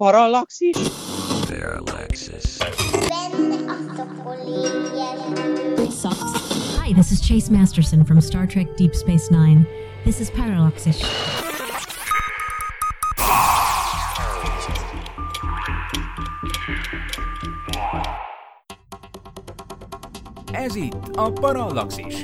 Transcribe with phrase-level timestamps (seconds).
[0.00, 0.74] Parallaxis.
[6.78, 9.66] Hi, this is Chase Masterson from Star Trek Deep Space Nine.
[10.06, 11.29] This is Parallaxish.
[20.82, 22.22] Itt a Parallaxis.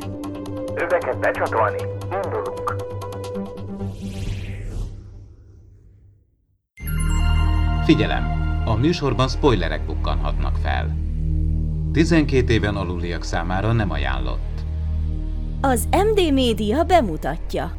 [0.74, 1.83] Öveket becsatolni,
[2.24, 2.77] indulunk.
[7.84, 8.24] Figyelem!
[8.64, 10.97] A műsorban spoilerek bukkanhatnak fel.
[11.92, 14.64] 12 éven aluliak számára nem ajánlott.
[15.61, 17.73] Az MD Média bemutatja.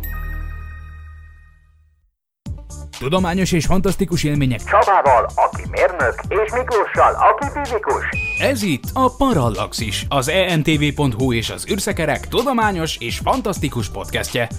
[3.00, 4.64] Tudományos és fantasztikus élmények.
[4.64, 8.04] Csabával, aki mérnök, és Miklóssal, aki fizikus.
[8.40, 14.50] Ez itt a Parallaxis, az entv.hu és az űrszekerek tudományos és fantasztikus podcastje.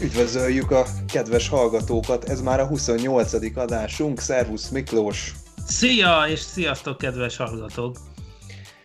[0.00, 3.56] Üdvözöljük a kedves hallgatókat, ez már a 28.
[3.56, 5.32] adásunk, Szervusz Miklós!
[5.66, 7.96] Szia, és sziasztok, kedves hallgatók!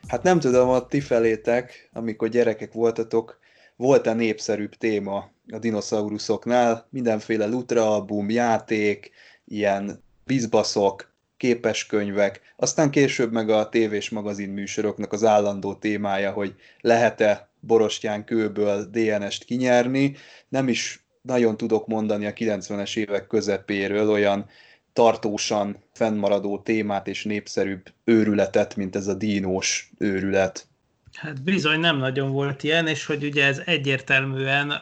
[0.07, 3.39] Hát nem tudom, a ti felétek, amikor gyerekek voltatok,
[3.75, 9.11] volt-e népszerűbb téma a dinoszauruszoknál, mindenféle lutraalbum, játék,
[9.45, 17.49] ilyen bizbaszok, képeskönyvek, aztán később meg a tévés magazin műsoroknak az állandó témája, hogy lehet-e
[17.59, 20.15] borostyán kőből DNS-t kinyerni,
[20.49, 24.45] nem is nagyon tudok mondani a 90-es évek közepéről olyan
[24.93, 30.67] tartósan fennmaradó témát és népszerűbb őrületet, mint ez a dínós őrület.
[31.15, 34.81] Hát bizony nem nagyon volt ilyen, és hogy ugye ez egyértelműen uh,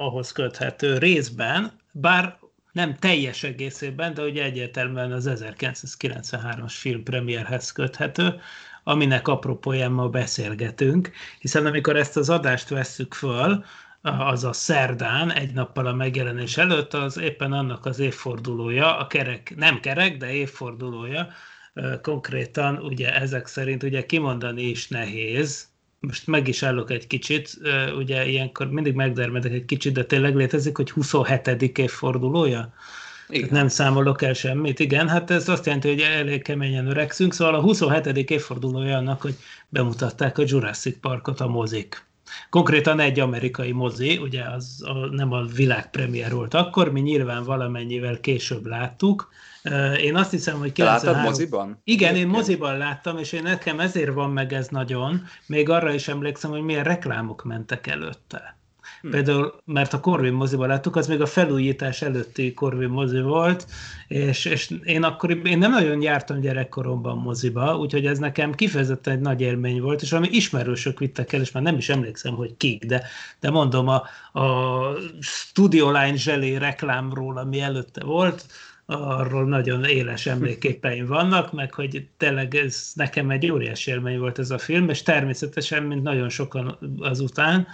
[0.00, 2.38] ahhoz köthető részben, bár
[2.72, 8.40] nem teljes egészében, de ugye egyértelműen az 1993-as filmpremierhez köthető,
[8.84, 13.64] aminek apropóján ma beszélgetünk, hiszen amikor ezt az adást vesszük föl,
[14.02, 19.52] az a szerdán, egy nappal a megjelenés előtt, az éppen annak az évfordulója, a kerek,
[19.56, 21.28] nem kerek, de évfordulója,
[22.02, 25.68] konkrétan ugye ezek szerint ugye kimondani is nehéz,
[26.06, 27.58] most meg is állok egy kicsit,
[27.98, 31.78] ugye ilyenkor mindig megdermedek egy kicsit, de tényleg létezik, hogy 27.
[31.78, 32.72] évfordulója?
[33.28, 33.48] Igen.
[33.50, 37.60] Nem számolok el semmit, igen, hát ez azt jelenti, hogy elég keményen öregszünk, szóval a
[37.60, 38.30] 27.
[38.30, 39.34] évfordulója annak, hogy
[39.68, 42.06] bemutatták a Jurassic Parkot a mozik.
[42.50, 48.20] Konkrétan egy amerikai mozi, ugye az a, nem a világpremiér volt akkor, mi nyilván valamennyivel
[48.20, 49.32] később láttuk.
[49.98, 51.16] Én azt hiszem, hogy 93...
[51.16, 51.80] Láttad moziban?
[51.84, 55.22] Igen, én moziban láttam, és én nekem ezért van meg ez nagyon.
[55.46, 58.56] Még arra is emlékszem, hogy milyen reklámok mentek előtte.
[59.00, 59.10] Hmm.
[59.10, 63.66] Például, mert a Corvin moziban láttuk, az még a felújítás előtti Corvin mozi volt,
[64.08, 69.20] és, és én akkor én nem nagyon jártam gyerekkoromban moziba, úgyhogy ez nekem kifejezetten egy
[69.20, 72.84] nagy élmény volt, és ami ismerősök vittek el, és már nem is emlékszem, hogy kik,
[72.84, 73.02] de,
[73.40, 74.02] de mondom, a,
[74.40, 78.46] a Studio Line zselé reklámról, ami előtte volt,
[78.86, 84.50] arról nagyon éles emléképeim vannak, meg hogy tényleg ez nekem egy óriási élmény volt ez
[84.50, 87.66] a film, és természetesen, mint nagyon sokan azután,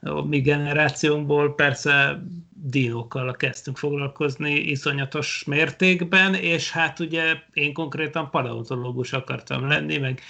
[0.00, 9.12] a mi generációnkból persze dinókkal kezdtünk foglalkozni iszonyatos mértékben, és hát ugye én konkrétan paleontológus
[9.12, 10.20] akartam lenni, meg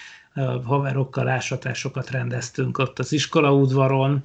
[0.64, 4.24] haverokkal ásatásokat rendeztünk ott az iskola udvaron.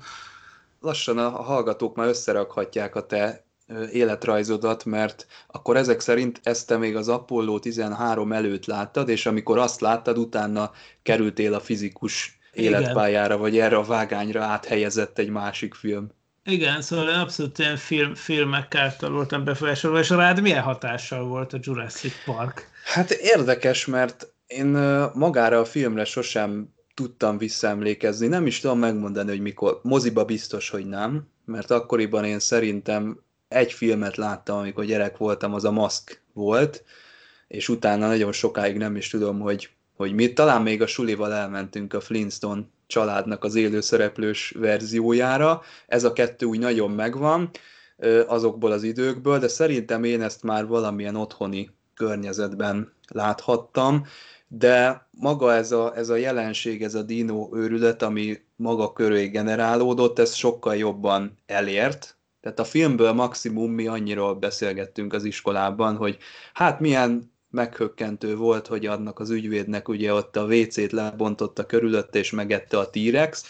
[0.81, 3.43] Lassan a hallgatók már összerakhatják a te
[3.91, 9.57] életrajzodat, mert akkor ezek szerint ezt te még az Apollo 13 előtt láttad, és amikor
[9.57, 10.72] azt láttad, utána
[11.03, 16.12] kerültél a fizikus életpályára, vagy erre a vágányra áthelyezett egy másik film.
[16.44, 21.53] Igen, szóval én abszolút ilyen film, filmek által voltam befolyásolva, és rád milyen hatással volt
[21.53, 22.69] a Jurassic Park?
[22.84, 24.68] Hát érdekes, mert én
[25.13, 29.80] magára a filmre sosem tudtam visszaemlékezni, nem is tudom megmondani, hogy mikor.
[29.84, 35.65] Moziba biztos, hogy nem, mert akkoriban én szerintem egy filmet láttam, amikor gyerek voltam, az
[35.65, 36.83] a Mask volt,
[37.47, 39.69] és utána nagyon sokáig nem is tudom, hogy
[40.00, 45.62] hogy mi talán még a sulival elmentünk a Flintstone családnak az élőszereplős verziójára.
[45.88, 47.50] Ez a kettő úgy nagyon megvan
[48.27, 54.06] azokból az időkből, de szerintem én ezt már valamilyen otthoni környezetben láthattam,
[54.47, 60.19] de maga ez a, ez a jelenség, ez a dino őrület, ami maga köré generálódott,
[60.19, 62.18] ez sokkal jobban elért.
[62.41, 66.18] Tehát a filmből maximum mi annyiról beszélgettünk az iskolában, hogy
[66.53, 72.31] hát milyen meghökkentő volt, hogy annak az ügyvédnek ugye ott a WC-t lebontotta körülötte és
[72.31, 73.44] megette a T-rex,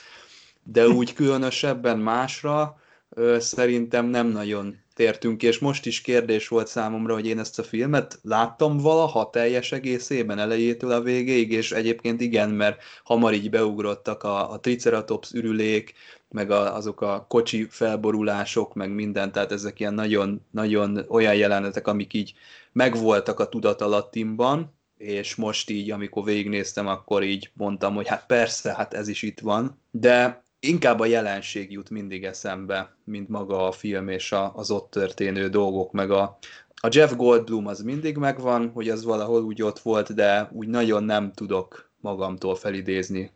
[0.63, 7.13] de úgy különösebben másra ö, szerintem nem nagyon tértünk, és most is kérdés volt számomra,
[7.13, 12.50] hogy én ezt a filmet láttam valaha teljes egészében elejétől a végéig, és egyébként igen,
[12.50, 15.94] mert hamar így beugrottak a, a Triceratops ürülék,
[16.29, 21.87] meg a, azok a kocsi felborulások, meg minden, tehát ezek ilyen nagyon, nagyon olyan jelenetek,
[21.87, 22.33] amik így
[22.71, 28.93] megvoltak a tudatalattimban, és most így, amikor végignéztem, akkor így mondtam, hogy hát persze, hát
[28.93, 34.07] ez is itt van, de inkább a jelenség jut mindig eszembe, mint maga a film
[34.07, 36.37] és a, az ott történő dolgok, meg a,
[36.81, 41.03] a Jeff Goldblum az mindig megvan, hogy az valahol úgy ott volt, de úgy nagyon
[41.03, 43.31] nem tudok magamtól felidézni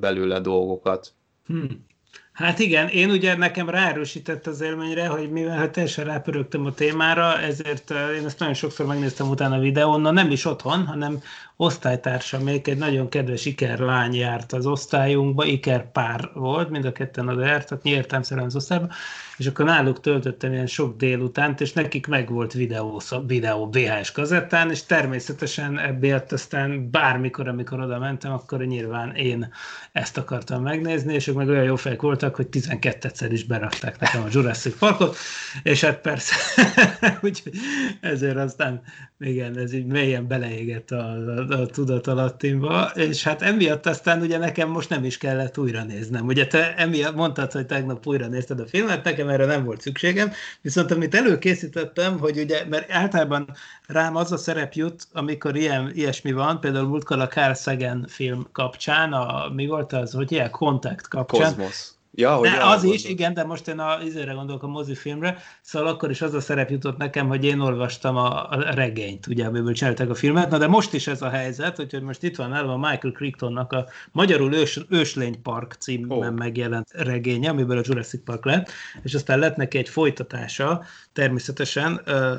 [0.00, 1.12] belőle dolgokat.
[1.46, 1.86] Hmm.
[2.32, 7.38] Hát igen, én ugye nekem ráerősített az élményre, hogy mivel hát teljesen rápörögtem a témára,
[7.38, 11.22] ezért én ezt nagyon sokszor megnéztem utána a videón, na nem is otthon, hanem
[11.62, 17.44] osztálytársam, még egy nagyon kedves ikerlány járt az osztályunkba, ikerpár volt, mind a ketten oda
[17.44, 18.88] jártak, nyíltam szerint az osztályba,
[19.36, 24.70] és akkor náluk töltöttem ilyen sok délutánt, és nekik meg volt videó, videó VHS kazettán,
[24.70, 29.52] és természetesen ebből aztán bármikor, amikor oda mentem, akkor nyilván én
[29.92, 34.22] ezt akartam megnézni, és ők meg olyan jó fejek voltak, hogy 12-szer is berakták nekem
[34.22, 35.16] a Jurassic Parkot,
[35.62, 36.34] és hát persze,
[37.22, 37.52] úgyhogy
[38.00, 38.82] ezért aztán
[39.18, 44.68] igen, ez így mélyen beleégett a, a, a tudatalattimba, és hát emiatt aztán ugye nekem
[44.68, 46.26] most nem is kellett újra néznem.
[46.26, 50.32] Ugye te emiatt mondtad, hogy tegnap újra nézted a filmet, nekem erre nem volt szükségem,
[50.60, 53.54] viszont amit előkészítettem, hogy ugye, mert általában
[53.86, 58.46] rám az a szerep jut, amikor ilyen, ilyesmi van, például múltkor a Carl Sagan film
[58.52, 61.54] kapcsán, a, mi volt az, hogy ilyen Contact kapcsán.
[61.54, 61.96] Kozmosz.
[62.14, 65.88] Ja, hogy de az is, igen, de most én a, izére gondolok a mozifilmre, szóval
[65.88, 69.72] akkor is az a szerep jutott nekem, hogy én olvastam a, a regényt, ugye, amiből
[69.72, 72.84] csinálták a filmet, na de most is ez a helyzet, hogy most itt van nálam
[72.84, 76.30] a Michael Crichtonnak a Magyarul Ős, Őslény Park címben oh.
[76.30, 78.70] megjelent regénye, amiből a Jurassic Park lett,
[79.02, 81.96] és aztán lett neki egy folytatása, természetesen,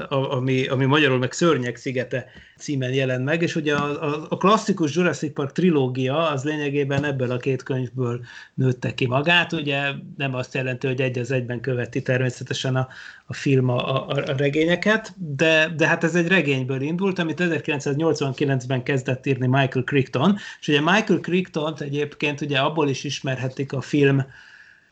[0.10, 2.26] ami, ami magyarul meg Szörnyek szigete
[2.58, 7.32] címen jelent meg, és ugye a, a, a klasszikus Jurassic Park trilógia az lényegében ebből
[7.32, 8.22] a két könyvből
[8.54, 12.88] nőtte ki magát, ugye nem azt jelenti, hogy egy az egyben követi természetesen a,
[13.26, 18.84] a film a, a, a regényeket, de, de hát ez egy regényből indult, amit 1989-ben
[18.84, 24.26] kezdett írni Michael Crichton, és ugye Michael Crichton egyébként ugye abból is ismerhetik a film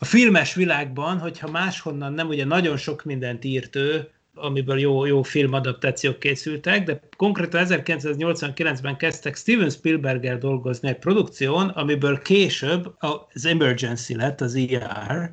[0.01, 5.21] a filmes világban, hogyha máshonnan nem, ugye nagyon sok mindent írt ő, amiből jó, jó
[5.21, 14.15] filmadaptációk készültek, de konkrétan 1989-ben kezdtek Steven Spielberger dolgozni egy produkción, amiből később az Emergency
[14.15, 15.31] lett, az ER,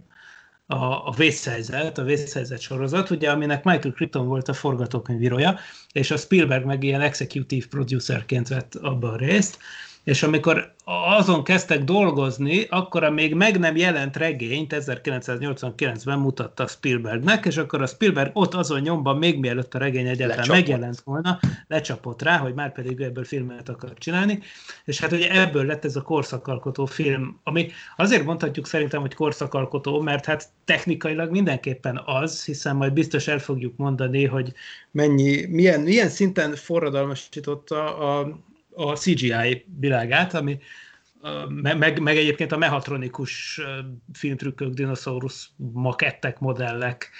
[0.66, 5.58] a, a vészhelyzet, a vészhelyzet sorozat, ugye, aminek Michael Crichton volt a forgatókönyvírója,
[5.92, 9.58] és a Spielberg meg ilyen executive producerként vett abban részt,
[10.08, 17.46] és amikor azon kezdtek dolgozni, akkor a még meg nem jelent regényt 1989-ben mutatta Spielbergnek,
[17.46, 22.22] és akkor a Spielberg ott azon nyomban, még mielőtt a regény egyáltalán megjelent volna, lecsapott
[22.22, 24.38] rá, hogy már pedig ebből filmet akar csinálni,
[24.84, 30.00] és hát ugye ebből lett ez a korszakalkotó film, ami azért mondhatjuk szerintem, hogy korszakalkotó,
[30.00, 34.52] mert hát technikailag mindenképpen az, hiszen majd biztos el fogjuk mondani, hogy
[34.90, 38.38] mennyi, milyen, milyen szinten forradalmasította a,
[38.78, 40.58] a CGI világát, ami
[41.48, 43.60] meg, meg egyébként a mehatronikus
[44.12, 47.10] filmtrükkök, dinoszaurusz makettek, modellek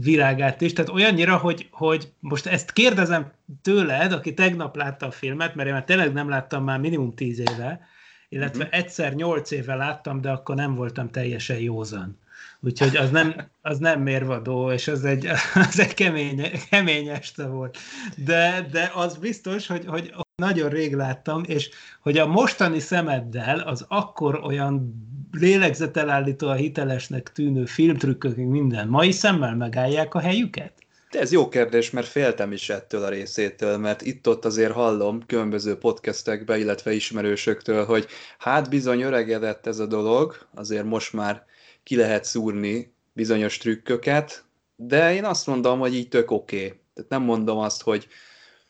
[0.00, 0.72] világát is.
[0.72, 3.32] Tehát olyannyira, hogy, hogy most ezt kérdezem
[3.62, 7.38] tőled, aki tegnap látta a filmet, mert én már tényleg nem láttam már minimum tíz
[7.38, 7.86] éve,
[8.28, 8.72] illetve mm-hmm.
[8.72, 12.20] egyszer nyolc éve láttam, de akkor nem voltam teljesen józan.
[12.60, 15.26] Úgyhogy az nem, az nem mérvadó, és az egy,
[15.68, 17.78] az egy kemény, kemény este volt.
[18.16, 21.70] De, de az biztos, hogy, hogy nagyon rég láttam, és
[22.00, 24.94] hogy a mostani szemeddel az akkor olyan
[25.32, 30.72] lélegzetelállítóan hitelesnek tűnő filmtrükkök, minden mai szemmel megállják a helyüket?
[31.10, 35.76] De ez jó kérdés, mert féltem is ettől a részétől, mert itt-ott azért hallom különböző
[35.76, 38.06] podcastekbe, illetve ismerősöktől, hogy
[38.38, 41.44] hát bizony öregedett ez a dolog, azért most már
[41.82, 44.44] ki lehet szúrni bizonyos trükköket,
[44.76, 46.56] de én azt mondom, hogy így tök oké.
[46.56, 46.80] Okay.
[46.94, 48.08] Tehát nem mondom azt, hogy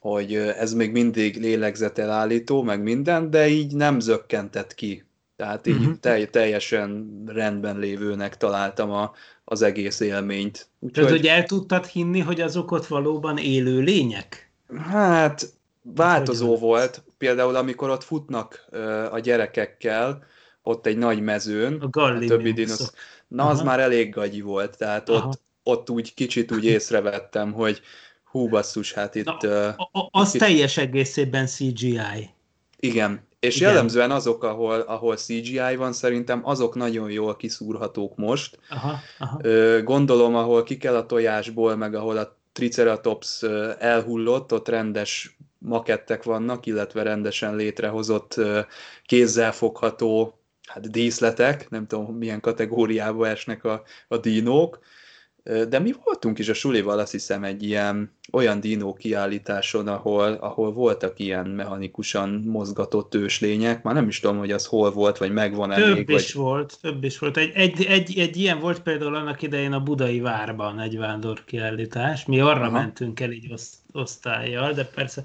[0.03, 5.05] hogy ez még mindig lélegzetelállító, meg minden, de így nem zökkentett ki.
[5.37, 5.99] Tehát így uh-huh.
[6.01, 9.13] telj, teljesen rendben lévőnek találtam a,
[9.45, 10.69] az egész élményt.
[10.79, 11.05] Úgyhogy...
[11.05, 14.51] Tehát, hogy el tudtad hinni, hogy azok ott valóban élő lények?
[14.77, 17.03] Hát, változó volt.
[17.19, 18.69] Például, amikor ott futnak
[19.11, 20.25] a gyerekekkel,
[20.63, 22.93] ott egy nagy mezőn, a, a többi dinosz...
[23.29, 23.65] Na, az Aha.
[23.65, 27.83] már elég gagyi volt, tehát ott, ott úgy kicsit úgy észrevettem, hogy
[28.33, 29.25] Hú, basszus, hát itt...
[29.25, 30.41] Na, uh, az itt...
[30.41, 32.31] teljes egészében CGI.
[32.77, 33.69] Igen, És Igen.
[33.69, 38.59] jellemzően azok, ahol, ahol CGI van, szerintem azok nagyon jól kiszúrhatók most.
[38.69, 39.41] Aha, aha.
[39.83, 43.43] Gondolom, ahol ki kell a tojásból, meg ahol a Triceratops
[43.79, 48.61] elhullott, ott rendes makettek vannak, illetve rendesen létrehozott ö,
[49.07, 54.79] kézzel fogható hát díszletek, nem tudom milyen kategóriába esnek a, a dínók,
[55.69, 60.73] de mi voltunk is a sulival, azt hiszem, egy ilyen olyan dínó kiállításon, ahol, ahol
[60.73, 65.75] voltak ilyen mechanikusan mozgatott őslények, már nem is tudom, hogy az hol volt, vagy megvan-e
[65.75, 66.43] Több még, is vagy...
[66.43, 67.37] volt, több is volt.
[67.37, 72.27] Egy, egy, egy, egy ilyen volt például annak idején a Budai Várban egy vándorkiállítás.
[72.27, 72.71] Mi arra Aha.
[72.71, 75.23] mentünk el így oszt, osztályjal, de persze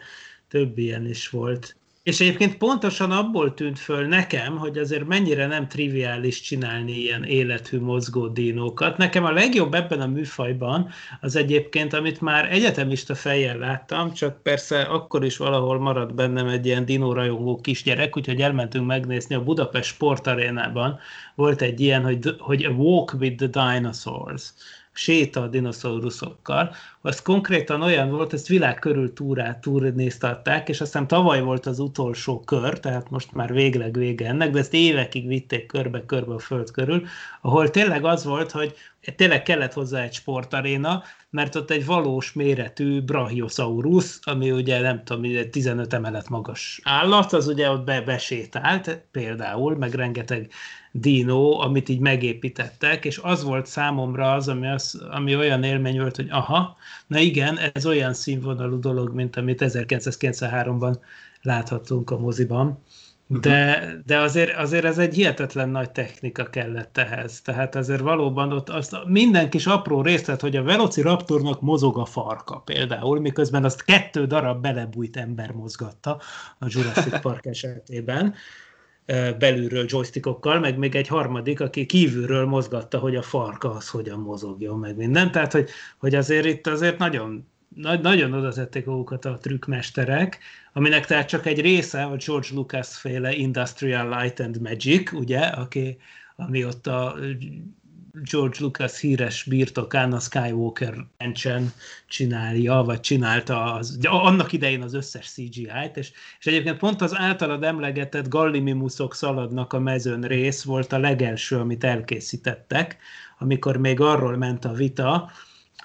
[0.47, 1.75] több ilyen is volt.
[2.07, 7.79] És egyébként pontosan abból tűnt föl nekem, hogy azért mennyire nem triviális csinálni ilyen élethű
[7.79, 8.97] mozgó dinókat.
[8.97, 10.89] Nekem a legjobb ebben a műfajban
[11.21, 16.65] az egyébként, amit már egyetemista fejjel láttam, csak persze akkor is valahol maradt bennem egy
[16.65, 20.99] ilyen dinórajongó kisgyerek, úgyhogy elmentünk megnézni a Budapest sportarénában.
[21.35, 24.53] Volt egy ilyen, hogy, hogy a Walk with the Dinosaurs
[24.97, 31.41] séta a dinoszauruszokkal, az konkrétan olyan volt, ezt világ körül túrát turnéztatták, és aztán tavaly
[31.41, 36.33] volt az utolsó kör, tehát most már végleg vége ennek, de ezt évekig vitték körbe-körbe
[36.33, 37.03] a föld körül,
[37.41, 38.75] ahol tényleg az volt, hogy
[39.15, 41.03] tényleg kellett hozzá egy sportaréna,
[41.38, 47.34] mert ott egy valós méretű Brachiosaurus, ami ugye nem tudom, ugye 15 emelet magas állat,
[47.34, 50.51] az ugye ott be, besétált például, meg rengeteg
[50.91, 56.15] dino, amit így megépítettek, és az volt számomra az, ami, az, ami olyan élmény volt,
[56.15, 56.77] hogy aha,
[57.08, 60.96] na igen, ez olyan színvonalú dolog, mint amit 1993-ban
[61.41, 62.84] láthattunk a moziban,
[63.27, 67.41] de, de azért, azért ez egy hihetetlen nagy technika kellett ehhez.
[67.41, 72.60] Tehát azért valóban ott azt minden kis apró részlet, hogy a Velociraptornak mozog a farka
[72.60, 76.22] például, miközben azt kettő darab belebújt ember mozgatta
[76.60, 78.36] a Jurassic Park esetében
[79.39, 84.79] belülről joystickokkal, meg még egy harmadik, aki kívülről mozgatta, hogy a farka az hogyan mozogjon,
[84.79, 85.31] meg minden.
[85.31, 90.39] Tehát, hogy, hogy azért itt azért nagyon, nagy, nagyon oda tették magukat a trükkmesterek,
[90.74, 95.97] aminek tehát csak egy része a George Lucas féle Industrial Light and Magic, ugye, aki,
[96.36, 97.15] ami ott a
[98.24, 101.71] George Lucas híres birtokán a Skywalker Ranchen
[102.07, 107.63] csinálja, vagy csinálta az, annak idején az összes CGI-t, és, és egyébként pont az általad
[107.63, 112.97] emlegetett Gallimimuszok szaladnak a mezőn rész volt a legelső, amit elkészítettek,
[113.39, 115.31] amikor még arról ment a vita,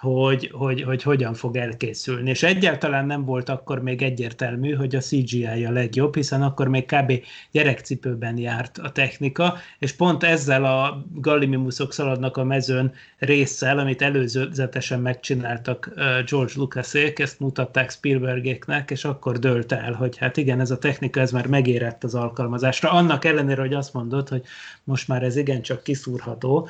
[0.02, 2.30] hogy, hogy, hogy hogyan fog elkészülni.
[2.30, 6.84] És egyáltalán nem volt akkor még egyértelmű, hogy a CGI a legjobb, hiszen akkor még
[6.84, 7.12] kb.
[7.50, 15.00] gyerekcipőben járt a technika, és pont ezzel a Gallimimuszok szaladnak a mezőn résszel, amit előzetesen
[15.00, 15.92] megcsináltak
[16.26, 21.20] George Lucasék, ezt mutatták Spielbergéknek, és akkor dölt el, hogy hát igen, ez a technika,
[21.20, 22.90] ez már megérett az alkalmazásra.
[22.90, 24.42] Annak ellenére, hogy azt mondod, hogy
[24.84, 26.68] most már ez igencsak kiszúrható,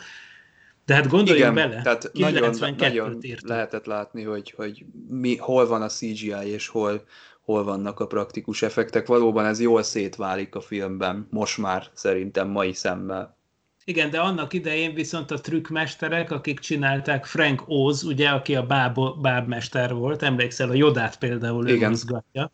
[0.87, 3.49] de hát gondoljunk Igen, bele, tehát nagyon, 92-t nagyon írtunk.
[3.53, 7.05] lehetett látni, hogy, hogy mi, hol van a CGI és hol,
[7.41, 9.07] hol vannak a praktikus effektek.
[9.07, 13.37] Valóban ez jól szétválik a filmben, most már szerintem mai szemmel.
[13.85, 18.99] Igen, de annak idején viszont a trükkmesterek, akik csinálták Frank Oz, ugye, aki a báb,
[19.21, 21.89] bábmester volt, emlékszel, a Jodát például ő Igen.
[21.91, 22.53] mozgatja.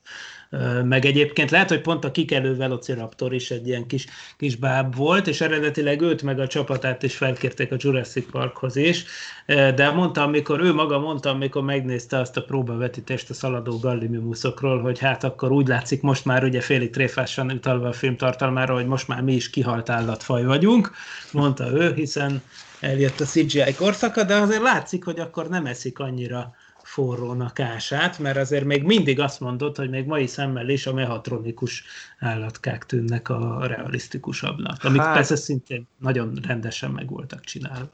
[0.84, 5.26] Meg egyébként lehet, hogy pont a kikelő Velociraptor is egy ilyen kis, kis báb volt,
[5.26, 9.04] és eredetileg őt meg a csapatát is felkérték a Jurassic Parkhoz is,
[9.46, 14.98] de mondta, amikor ő maga mondta, amikor megnézte azt a próbavetítést a szaladó gallimimuszokról, hogy
[14.98, 19.08] hát akkor úgy látszik most már ugye félig tréfásan utalva a film tartalmára, hogy most
[19.08, 20.90] már mi is kihalt állatfaj vagyunk,
[21.32, 22.42] mondta ő, hiszen
[22.80, 26.54] eljött a CGI korszaka, de azért látszik, hogy akkor nem eszik annyira
[26.98, 30.92] forrón a kását, mert azért még mindig azt mondod, hogy még mai szemmel is a
[30.92, 31.84] mehatronikus
[32.18, 35.16] állatkák tűnnek a realisztikusabbnak, amik Hát- hát...
[35.16, 37.90] persze szintén nagyon rendesen meg voltak csinálva.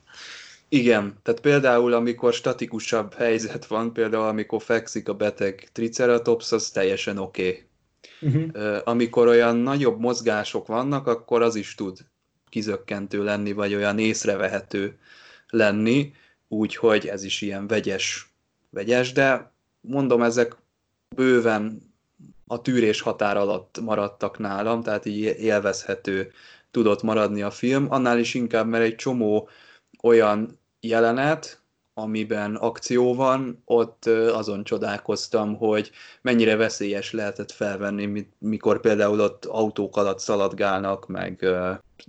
[0.69, 7.19] Igen, tehát például amikor statikusabb helyzet van, például amikor fekszik a beteg triceratops, az teljesen
[7.19, 7.67] oké.
[8.23, 8.41] Okay.
[8.53, 8.81] Uh-huh.
[8.85, 11.99] Amikor olyan nagyobb mozgások vannak, akkor az is tud
[12.49, 14.99] kizökkentő lenni, vagy olyan észrevehető
[15.49, 16.13] lenni,
[16.49, 18.34] úgyhogy ez is ilyen vegyes,
[18.75, 20.57] vegyes, de mondom, ezek
[21.17, 21.93] bőven
[22.47, 26.33] a tűrés határ alatt maradtak nálam, tehát így élvezhető
[26.71, 29.49] tudott maradni a film, annál is inkább, mert egy csomó
[30.03, 31.63] olyan jelenet,
[31.95, 35.91] amiben akció van, ott azon csodálkoztam, hogy
[36.23, 41.47] mennyire veszélyes lehetett felvenni, mi- mikor például ott autók alatt szaladgálnak, meg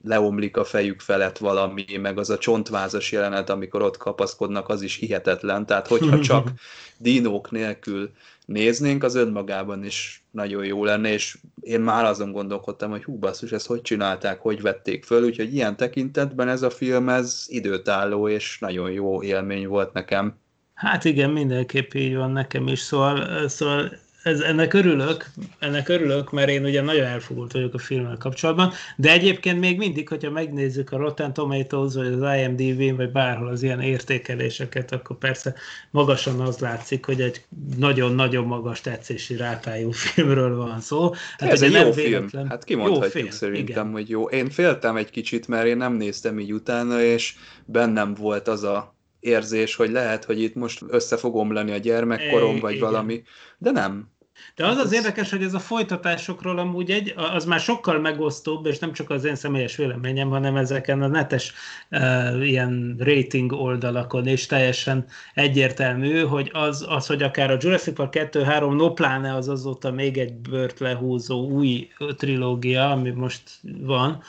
[0.04, 4.96] leomlik a fejük felett valami, meg az a csontvázas jelenet, amikor ott kapaszkodnak, az is
[4.96, 5.66] hihetetlen.
[5.66, 6.52] Tehát hogyha csak
[6.98, 8.12] dinók nélkül
[8.46, 13.52] néznénk, az önmagában is nagyon jó lenne, és én már azon gondolkodtam, hogy hú basszus,
[13.52, 18.60] ezt hogy csinálták, hogy vették föl, úgyhogy ilyen tekintetben ez a film, ez időtálló, és
[18.60, 20.38] nagyon jó élmény volt nekem.
[20.74, 23.92] Hát igen, mindenképp így van nekem is, szóval, szóval
[24.26, 25.26] ez, ennek örülök,
[25.60, 30.10] ennek örülök, mert én ugye nagyon elfogult vagyok a filmmel kapcsolatban, de egyébként még mindig,
[30.10, 35.54] hogyha megnézzük a Rotten Tomatoes, vagy az IMDb-n, vagy bárhol az ilyen értékeléseket, akkor persze
[35.92, 37.46] magasan az látszik, hogy egy
[37.78, 41.14] nagyon-nagyon magas tetszési rátájú filmről van szó.
[41.38, 42.28] Hát Ez egy jó film.
[42.48, 43.92] Hát kimondhatjuk film, szerintem, igen.
[43.92, 44.28] hogy jó.
[44.30, 48.96] Én féltem egy kicsit, mert én nem néztem így utána, és bennem volt az a
[49.20, 52.92] érzés, hogy lehet, hogy itt most össze fog omlani a gyermekkorom, vagy igen.
[52.92, 53.24] valami,
[53.58, 54.14] de nem.
[54.56, 58.80] De az az érdekes, hogy ez a folytatásokról amúgy egy, az már sokkal megosztóbb, és
[58.80, 61.54] nem csak az én személyes véleményem, hanem ezeken a netes
[61.92, 68.14] uh, ilyen rating oldalakon is teljesen egyértelmű, hogy az, az hogy akár a Jurassic Park
[68.32, 74.24] 2-3, no pláne az azóta még egy bört lehúzó új trilógia, ami most van,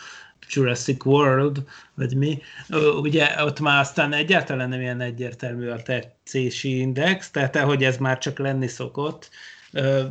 [0.48, 2.42] Jurassic World, vagy mi,
[3.00, 8.18] ugye ott már aztán egyáltalán nem ilyen egyértelmű a tetszési index, tehát hogy ez már
[8.18, 9.30] csak lenni szokott,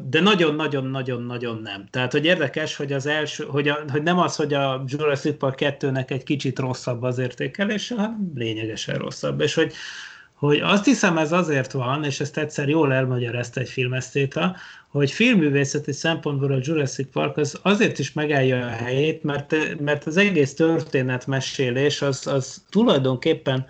[0.09, 1.85] de nagyon-nagyon-nagyon-nagyon nem.
[1.89, 5.59] Tehát, hogy érdekes, hogy az első, hogy, a, hogy nem az, hogy a Jurassic Park
[5.61, 9.73] 2-nek egy kicsit rosszabb az értékelése, hanem lényegesen rosszabb, és hogy,
[10.33, 14.55] hogy azt hiszem ez azért van, és ezt egyszer jól elmagyarázta egy filmesztéta,
[14.89, 20.17] hogy filmművészeti szempontból a Jurassic Park az azért is megállja a helyét, mert, mert az
[20.17, 23.65] egész történetmesélés az, az tulajdonképpen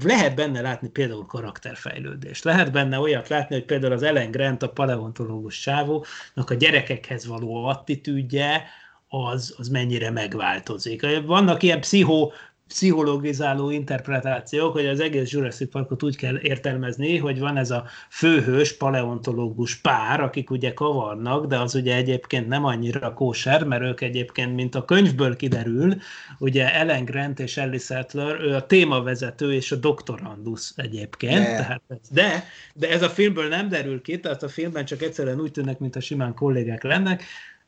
[0.00, 2.44] lehet benne látni például karakterfejlődést.
[2.44, 7.64] Lehet benne olyat látni, hogy például az Ellen Grant, a paleontológus sávónak a gyerekekhez való
[7.64, 8.64] attitűdje,
[9.08, 11.06] az, az mennyire megváltozik.
[11.26, 12.32] Vannak ilyen pszichó
[12.72, 18.76] pszichologizáló interpretációk, hogy az egész Jurassic Parkot úgy kell értelmezni, hogy van ez a főhős
[18.76, 24.54] paleontológus pár, akik ugye kavarnak, de az ugye egyébként nem annyira kóser, mert ők egyébként,
[24.54, 25.94] mint a könyvből kiderül,
[26.38, 31.56] ugye Ellen Grant és Ellie Sattler, ő a témavezető és a doktorandus egyébként, yeah.
[31.56, 35.52] tehát de, de ez a filmből nem derül ki, tehát a filmben csak egyszerűen úgy
[35.52, 37.22] tűnnek, mint a simán kollégák lennek,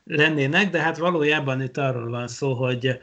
[0.05, 2.99] lennének, de hát valójában itt arról van szó, hogy,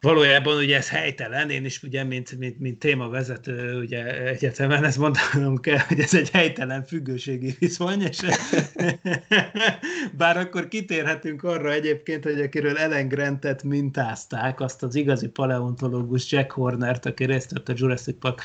[0.00, 5.60] valójában ugye ez helytelen, én is ugye, mint, mint, mint témavezető ugye egyetemen ezt mondanom
[5.60, 8.20] kell, hogy ez egy helytelen függőségi viszony, és
[10.18, 16.50] bár akkor kitérhetünk arra egyébként, hogy akiről Ellen Grantet mintázták, azt az igazi paleontológus Jack
[16.50, 18.42] Hornert, aki részt vett a Jurassic Park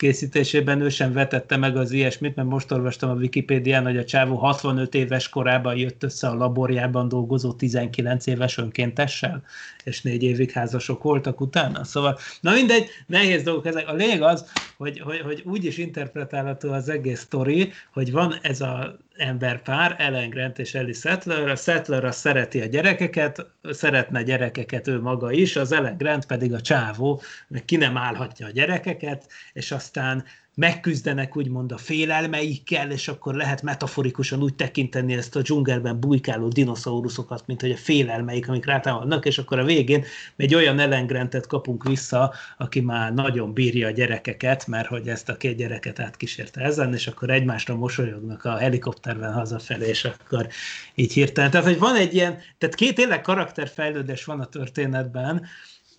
[0.00, 4.36] készítésében ő sem vetette meg az ilyesmit, mert most olvastam a Wikipédián, hogy a csávó
[4.36, 9.42] 65 éves korában jött össze a laborjában dolgozó 19 éves önkéntessel,
[9.90, 11.84] és négy évig házasok voltak utána.
[11.84, 13.88] Szóval, na mindegy, nehéz dolgok ezek.
[13.88, 14.44] A lényeg az,
[14.76, 20.30] hogy, hogy, hogy úgy is interpretálható az egész sztori, hogy van ez a emberpár, Ellen
[20.30, 21.48] Grant és Ellie Settler.
[21.48, 26.52] A Settler az szereti a gyerekeket, szeretne gyerekeket ő maga is, az Ellen Grant pedig
[26.52, 27.22] a csávó,
[27.64, 30.24] ki nem állhatja a gyerekeket, és aztán
[30.60, 37.46] megküzdenek úgymond a félelmeikkel, és akkor lehet metaforikusan úgy tekinteni ezt a dzsungelben bujkáló dinoszauruszokat,
[37.46, 40.04] mint hogy a félelmeik, amik rátámadnak, és akkor a végén
[40.36, 45.36] egy olyan ellengrentet kapunk vissza, aki már nagyon bírja a gyerekeket, mert hogy ezt a
[45.36, 50.48] két gyereket átkísérte ezen, és akkor egymásra mosolyognak a helikopterben hazafelé, és akkor
[50.94, 51.50] így hirtelen.
[51.50, 55.46] Tehát, hogy van egy ilyen, tehát két tényleg karakterfejlődés van a történetben,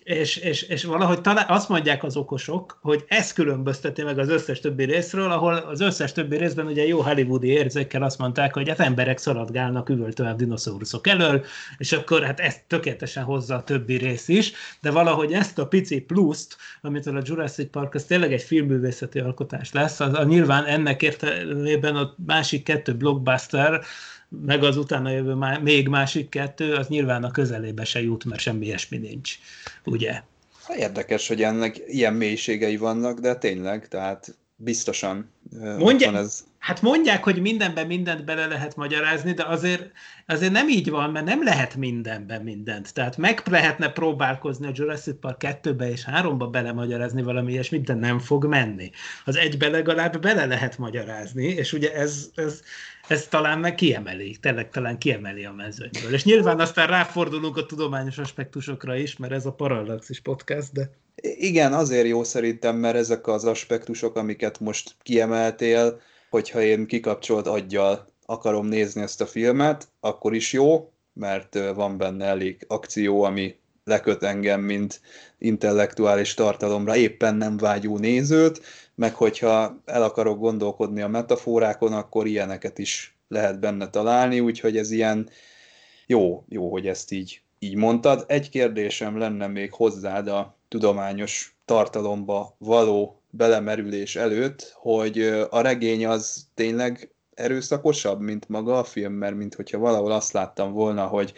[0.04, 4.60] és, és, és valahogy talán azt mondják az okosok, hogy ez különbözteti meg az összes
[4.60, 8.80] többi részről, ahol az összes többi részben ugye jó hollywoodi érzékkel azt mondták, hogy hát
[8.80, 11.44] emberek szaladgálnak üvöltően dinoszauruszok elől,
[11.78, 16.00] és akkor hát ezt tökéletesen hozza a többi rész is, de valahogy ezt a pici
[16.00, 21.02] pluszt, amit a Jurassic Park, az tényleg egy filmművészeti alkotás lesz, az, a nyilván ennek
[21.02, 23.80] értelmében a másik kettő blockbuster,
[24.40, 28.40] meg az utána jövő má, még másik kettő, az nyilván a közelébe se jut, mert
[28.40, 29.38] semmi ilyesmi nincs,
[29.84, 30.22] ugye?
[30.76, 35.30] Érdekes, hogy ennek ilyen mélységei vannak, de tényleg, tehát biztosan
[35.78, 36.44] Mondja, van ez.
[36.58, 39.90] Hát mondják, hogy mindenben mindent bele lehet magyarázni, de azért,
[40.26, 42.94] azért nem így van, mert nem lehet mindenben mindent.
[42.94, 48.18] Tehát meg lehetne próbálkozni a Jurassic Park 2-be és 3-ba belemagyarázni valami ilyesmit, de nem
[48.18, 48.90] fog menni.
[49.24, 52.60] Az egybe legalább bele lehet magyarázni, és ugye ez, ez,
[53.08, 56.12] ez talán meg kiemeli, tényleg talán kiemeli a mezőnyből.
[56.12, 60.90] És nyilván aztán ráfordulunk a tudományos aspektusokra is, mert ez a Parallaxis podcast, de...
[61.20, 68.12] Igen, azért jó szerintem, mert ezek az aspektusok, amiket most kiemeltél, hogyha én kikapcsolt aggyal
[68.26, 74.22] akarom nézni ezt a filmet, akkor is jó, mert van benne elég akció, ami leköt
[74.22, 75.00] engem, mint
[75.38, 78.60] intellektuális tartalomra éppen nem vágyó nézőt,
[78.94, 84.90] meg hogyha el akarok gondolkodni a metaforákon, akkor ilyeneket is lehet benne találni, úgyhogy ez
[84.90, 85.28] ilyen
[86.06, 88.24] jó, jó, hogy ezt így, így mondtad.
[88.28, 95.18] Egy kérdésem lenne még hozzád a tudományos tartalomba való belemerülés előtt, hogy
[95.50, 100.72] a regény az tényleg erőszakosabb, mint maga a film, mert mint hogyha valahol azt láttam
[100.72, 101.32] volna, hogy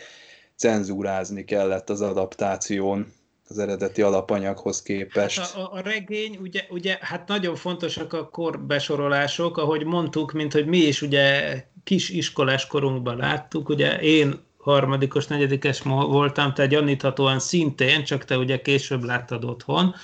[0.56, 3.12] cenzúrázni kellett az adaptáción
[3.48, 5.38] az eredeti alapanyaghoz képest.
[5.38, 10.66] Hát a, a regény, ugye, ugye, hát nagyon fontosak a korbesorolások, ahogy mondtuk, mint hogy
[10.66, 18.04] mi is ugye kis iskolás korunkban láttuk, ugye én harmadikos, negyedikes voltam, tehát gyaníthatóan szintén,
[18.04, 19.94] csak te ugye később láttad otthon,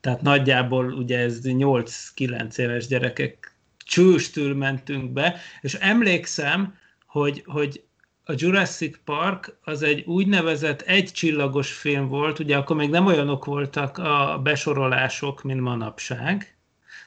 [0.00, 6.74] tehát nagyjából ugye ez 8-9 éves gyerekek csőstül mentünk be, és emlékszem,
[7.06, 7.82] hogy, hogy
[8.24, 13.98] a Jurassic Park az egy úgynevezett egycsillagos film volt, ugye akkor még nem olyanok voltak
[13.98, 16.56] a besorolások, mint manapság,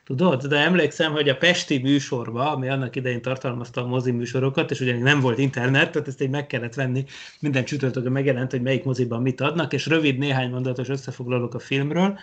[0.03, 0.45] tudod?
[0.45, 4.97] De emlékszem, hogy a Pesti műsorba, ami annak idején tartalmazta a mozi műsorokat, és ugye
[4.97, 7.05] nem volt internet, tehát ezt így meg kellett venni,
[7.39, 12.19] minden csütörtökön megjelent, hogy melyik moziban mit adnak, és rövid néhány mondatos összefoglalók a filmről,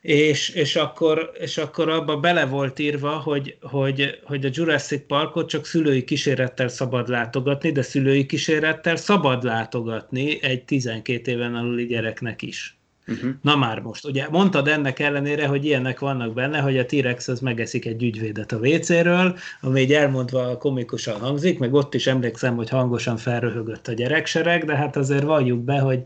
[0.00, 5.48] és, és, akkor, és akkor abba bele volt írva, hogy, hogy, hogy a Jurassic Parkot
[5.48, 12.42] csak szülői kísérettel szabad látogatni, de szülői kísérettel szabad látogatni egy 12 éven aluli gyereknek
[12.42, 12.79] is.
[13.06, 13.30] Uh-huh.
[13.42, 17.40] Na már most, ugye mondtad ennek ellenére, hogy ilyenek vannak benne, hogy a T-Rex az
[17.40, 22.68] megeszik egy ügyvédet a WC-ről, ami így elmondva komikusan hangzik, meg ott is emlékszem, hogy
[22.68, 26.02] hangosan felröhögött a gyereksereg, de hát azért valljuk be, hogy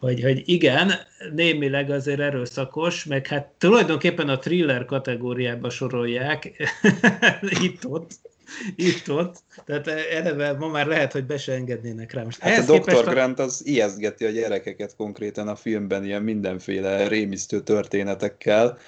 [0.00, 0.92] hogy, hogy igen,
[1.34, 6.70] némileg azért erőszakos, meg hát tulajdonképpen a thriller kategóriába sorolják
[7.62, 8.10] itt-ott,
[8.76, 12.22] itt-ott, tehát eleve ma már lehet, hogy be se engednének rá.
[12.22, 13.04] Most hát a Dr.
[13.04, 18.78] Grant az ijesztgeti a gyerekeket konkrétan a filmben ilyen mindenféle rémisztő történetekkel,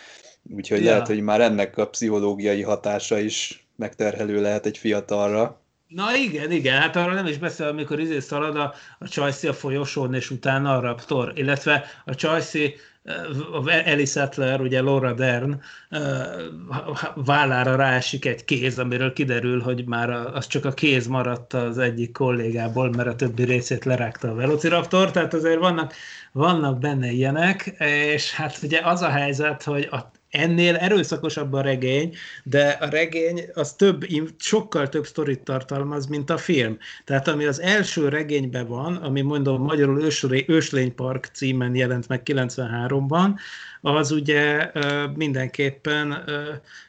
[0.50, 0.90] úgyhogy ja.
[0.90, 5.60] lehet, hogy már ennek a pszichológiai hatása is megterhelő lehet egy fiatalra.
[5.88, 9.52] Na igen, igen, hát arra nem is beszél, amikor izé szalad a, a Csajci a
[9.52, 12.74] folyosón, és utána a Raptor, illetve a Csajci
[13.84, 15.60] Ellie Sattler, ugye Laura Dern
[17.14, 22.12] vállára ráesik egy kéz, amiről kiderül, hogy már az csak a kéz maradt az egyik
[22.12, 25.94] kollégából, mert a többi részét lerágta a Velociraptor, tehát azért vannak,
[26.32, 27.64] vannak benne ilyenek,
[28.14, 32.14] és hát ugye az a helyzet, hogy a ennél erőszakosabb a regény,
[32.44, 34.06] de a regény az több,
[34.38, 36.78] sokkal több sztorit tartalmaz, mint a film.
[37.04, 40.02] Tehát ami az első regényben van, ami mondom magyarul
[40.46, 43.30] Őslénypark címen jelent meg 93-ban,
[43.82, 44.70] az ugye
[45.14, 46.24] mindenképpen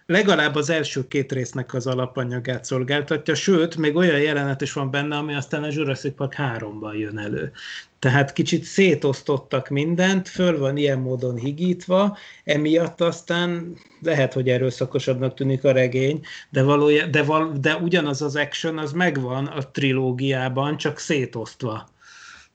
[0.05, 5.15] legalább az első két résznek az alapanyagát szolgáltatja, sőt, még olyan jelenet is van benne,
[5.15, 7.51] ami aztán a Jurassic Park 3-ban jön elő.
[7.99, 15.63] Tehát kicsit szétosztottak mindent, föl van ilyen módon higítva, emiatt aztán lehet, hogy erőszakosabbnak tűnik
[15.63, 20.99] a regény, de, valója, de, val, de ugyanaz az action az megvan a trilógiában, csak
[20.99, 21.89] szétosztva.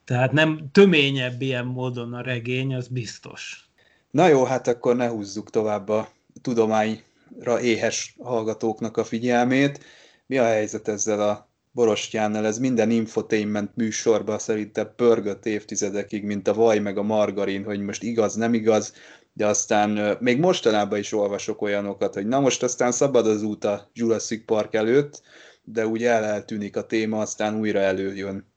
[0.05, 3.67] Tehát nem töményebb ilyen módon a regény, az biztos.
[4.11, 6.09] Na jó, hát akkor ne húzzuk tovább a
[6.42, 9.85] tudományra éhes hallgatóknak a figyelmét.
[10.27, 12.47] Mi a helyzet ezzel a borostyánnal?
[12.47, 18.03] Ez minden infotainment műsorban szerintem pörgött évtizedekig, mint a vaj meg a margarin, hogy most
[18.03, 18.92] igaz, nem igaz,
[19.33, 23.90] de aztán még mostanában is olvasok olyanokat, hogy na most aztán szabad az út a
[23.92, 25.23] Jurassic Park előtt,
[25.64, 28.47] de úgy el eltűnik a téma, aztán újra előjön.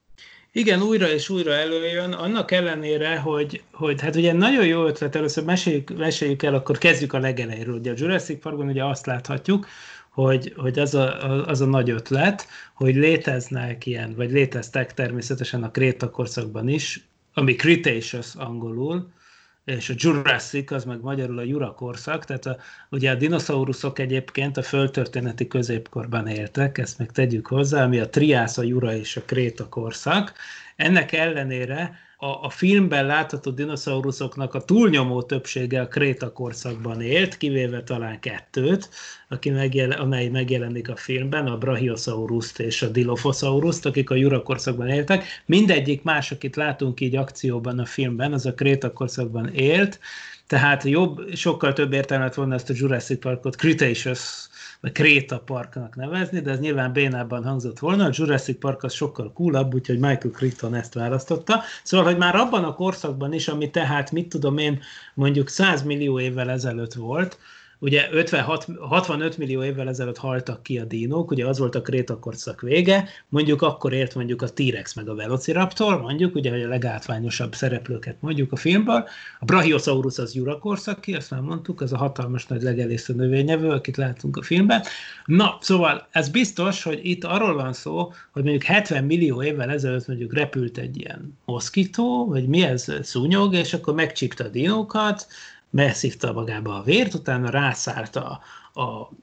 [0.54, 5.44] Igen, újra és újra előjön, annak ellenére, hogy, hogy hát ugye nagyon jó ötlet, először
[5.44, 7.76] meséljük, meséljük el, akkor kezdjük a legelejéről.
[7.76, 9.68] Ugye a Jurassic Parkban ugye azt láthatjuk,
[10.10, 15.72] hogy, hogy az, a, az a nagy ötlet, hogy léteznek ilyen, vagy léteztek természetesen a
[15.72, 19.10] Kréta korszakban is, ami Cretaceous angolul,
[19.66, 22.58] és a Jurassic az meg magyarul a Jura korszak, tehát a,
[22.90, 28.58] ugye a dinoszauruszok egyébként a földtörténeti középkorban éltek, ezt meg tegyük hozzá, ami a Triász,
[28.58, 30.34] a Jura és a Kréta korszak.
[30.76, 37.84] Ennek ellenére a, a filmben látható dinoszauruszoknak a túlnyomó többsége a Kréta korszakban élt, kivéve
[37.84, 38.90] talán kettőt,
[39.30, 44.88] aki megjel, amely megjelenik a filmben, a Brachiosauruszt és a Dilophosauruszt, akik a Jura korszakban
[44.88, 45.26] éltek.
[45.46, 50.00] Mindegyik más, akit látunk így akcióban a filmben, az a Kréta korszakban élt,
[50.48, 54.50] tehát jobb, sokkal több értelmet volna ezt a Jurassic Parkot Cretaceous
[54.82, 58.06] vagy Kréta Parknak nevezni, de ez nyilván bénában hangzott volna.
[58.06, 61.62] A Jurassic Park az sokkal coolabb, úgyhogy Michael Crichton ezt választotta.
[61.84, 64.80] Szóval, hogy már abban a korszakban is, ami tehát, mit tudom én,
[65.14, 67.38] mondjuk 100 millió évvel ezelőtt volt,
[67.82, 72.62] ugye 56, 65 millió évvel ezelőtt haltak ki a dinók, ugye az volt a krétakorszak
[72.62, 77.56] vége, mondjuk akkor ért mondjuk a T-rex meg a Velociraptor, mondjuk, ugye, hogy a legátványosabb
[77.56, 79.08] szereplőket mondjuk a filmből.
[79.40, 84.38] A Brachiosaurus az Jurakorszaki, azt már mondtuk, az a hatalmas nagy legelésző növényevő, akit látunk
[84.38, 84.84] a filmben.
[85.26, 90.08] Na, szóval ez biztos, hogy itt arról van szó, hogy mondjuk 70 millió évvel ezelőtt
[90.08, 95.28] mondjuk repült egy ilyen moszkító, vagy mi ez, szúnyog, és akkor megcsípte a dinókat,
[95.72, 98.42] megszívta magába a vért, utána rászállt a,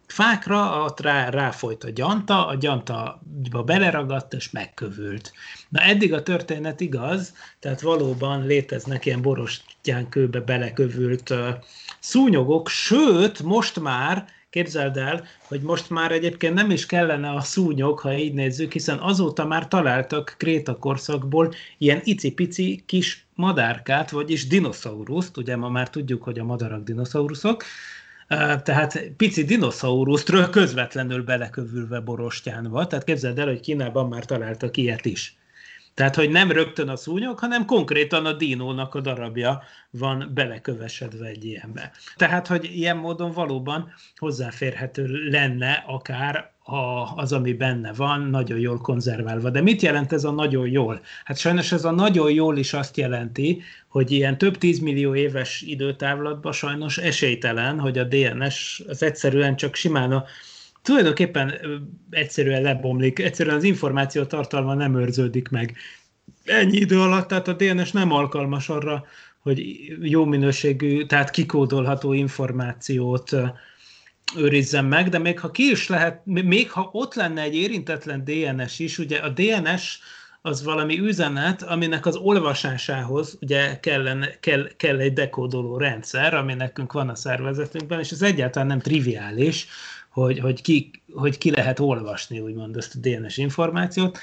[0.06, 3.20] fákra, ott rá, ráfolyt a gyanta, a gyanta
[3.64, 5.32] beleragadt és megkövült.
[5.68, 11.48] Na eddig a történet igaz, tehát valóban léteznek ilyen borostyán kőbe belekövült uh,
[11.98, 17.98] szúnyogok, sőt, most már Képzeld el, hogy most már egyébként nem is kellene a szúnyog,
[17.98, 25.36] ha így nézzük, hiszen azóta már találtak Kréta korszakból ilyen icipici kis madárkát, vagyis dinoszauruszt,
[25.36, 27.64] ugye ma már tudjuk, hogy a madarak dinoszauruszok,
[28.62, 35.36] tehát pici dinoszaurusztról közvetlenül belekövülve borostyánba, tehát képzeld el, hogy Kínában már találtak ilyet is.
[35.98, 41.44] Tehát, hogy nem rögtön a szúnyog, hanem konkrétan a dinónak a darabja van belekövesedve egy
[41.44, 41.92] ilyenbe.
[42.16, 48.80] Tehát, hogy ilyen módon valóban hozzáférhető lenne akár a, az, ami benne van, nagyon jól
[48.80, 49.50] konzerválva.
[49.50, 51.00] De mit jelent ez a nagyon jól?
[51.24, 56.52] Hát sajnos ez a nagyon jól is azt jelenti, hogy ilyen több tízmillió éves időtávlatban
[56.52, 60.24] sajnos esélytelen, hogy a DNS az egyszerűen csak simán a
[60.82, 61.54] tulajdonképpen
[62.10, 65.76] egyszerűen lebomlik, egyszerűen az információ tartalma nem őrződik meg.
[66.44, 69.04] Ennyi idő alatt, tehát a DNS nem alkalmas arra,
[69.38, 69.60] hogy
[70.00, 73.36] jó minőségű, tehát kikódolható információt
[74.36, 78.78] őrizzen meg, de még ha ki is lehet, még ha ott lenne egy érintetlen DNS
[78.78, 79.98] is, ugye a DNS
[80.48, 86.92] az valami üzenet, aminek az olvasásához ugye kellene, kell, kell egy dekódoló rendszer, ami nekünk
[86.92, 89.66] van a szervezetünkben, és ez egyáltalán nem triviális,
[90.08, 94.18] hogy, hogy, ki, hogy ki lehet olvasni, úgymond ezt a DNS információt.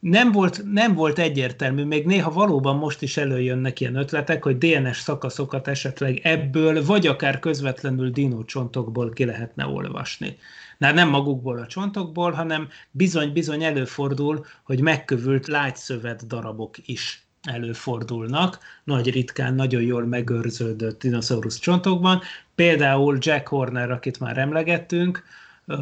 [0.00, 4.98] Nem volt, nem volt egyértelmű, még néha valóban most is előjönnek ilyen ötletek, hogy DNS
[4.98, 10.38] szakaszokat esetleg ebből, vagy akár közvetlenül dinócsontokból ki lehetne olvasni.
[10.78, 19.10] Na, nem magukból a csontokból, hanem bizony-bizony előfordul, hogy megkövült lágyszövet darabok is előfordulnak, nagy
[19.10, 22.20] ritkán, nagyon jól megőrződött dinoszaurusz csontokban.
[22.54, 25.22] Például Jack Horner, akit már emlegettünk,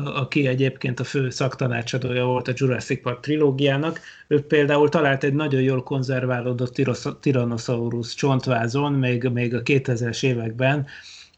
[0.04, 5.60] aki egyébként a fő szaktanácsadója volt a Jurassic Park trilógiának, ő például talált egy nagyon
[5.60, 6.74] jól konzerválódott
[7.20, 10.86] Tyrannosaurus csontvázon, még, még a 2000-es években,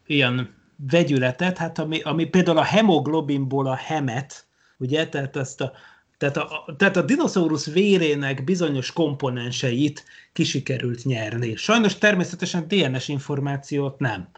[0.05, 0.49] ilyen
[0.87, 5.71] vegyületet, hát ami, ami például a hemoglobinból a hemet, ugye, tehát azt a
[6.19, 11.55] tehát a, tehát a dinoszaurusz vérének bizonyos komponenseit kisikerült nyerni.
[11.55, 14.29] Sajnos természetesen DNS információt nem.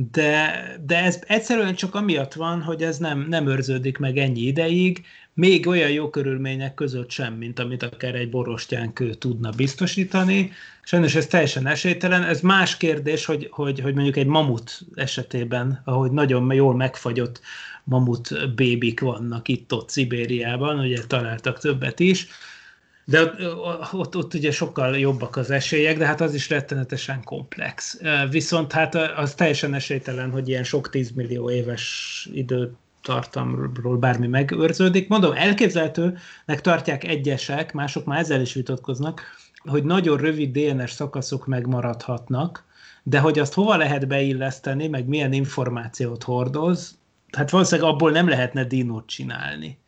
[0.00, 5.04] De, de ez egyszerűen csak amiatt van, hogy ez nem, nem őrződik meg ennyi ideig,
[5.34, 10.52] még olyan jó körülmények között sem, mint amit akár egy borostyánkő tudna biztosítani.
[10.82, 12.22] Sajnos ez teljesen esélytelen.
[12.22, 17.40] Ez más kérdés, hogy, hogy, hogy mondjuk egy mamut esetében, ahogy nagyon jól megfagyott
[17.84, 22.26] mamut bébik vannak itt-ott Szibériában, ugye találtak többet is,
[23.08, 28.00] de ott, ott, ott ugye sokkal jobbak az esélyek, de hát az is rettenetesen komplex.
[28.30, 35.08] Viszont hát az teljesen esélytelen, hogy ilyen sok tízmillió éves idő tartamról bármi megőrződik.
[35.08, 39.22] Mondom, elképzelhetőnek tartják egyesek, mások már ezzel is vitatkoznak,
[39.64, 42.64] hogy nagyon rövid DNS szakaszok megmaradhatnak,
[43.02, 46.98] de hogy azt hova lehet beilleszteni, meg milyen információt hordoz,
[47.32, 49.78] hát valószínűleg abból nem lehetne dinót csinálni.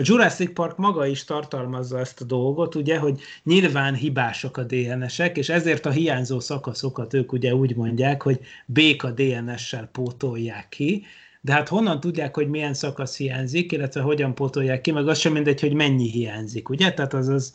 [0.00, 5.36] A Jurassic Park maga is tartalmazza ezt a dolgot, ugye, hogy nyilván hibások a DNS-ek,
[5.36, 11.04] és ezért a hiányzó szakaszokat ők ugye úgy mondják, hogy béka DNS-sel pótolják ki,
[11.40, 15.32] de hát honnan tudják, hogy milyen szakasz hiányzik, illetve hogyan pótolják ki, meg az sem
[15.32, 16.92] mindegy, hogy mennyi hiányzik, ugye?
[16.92, 17.54] Tehát az, az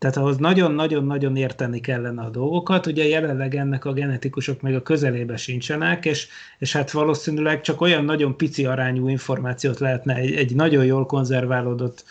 [0.00, 2.86] tehát ahhoz nagyon-nagyon-nagyon érteni kellene a dolgokat.
[2.86, 8.04] Ugye jelenleg ennek a genetikusok meg a közelébe sincsenek, és, és hát valószínűleg csak olyan
[8.04, 12.04] nagyon pici arányú információt lehetne egy, egy nagyon jól konzerválódott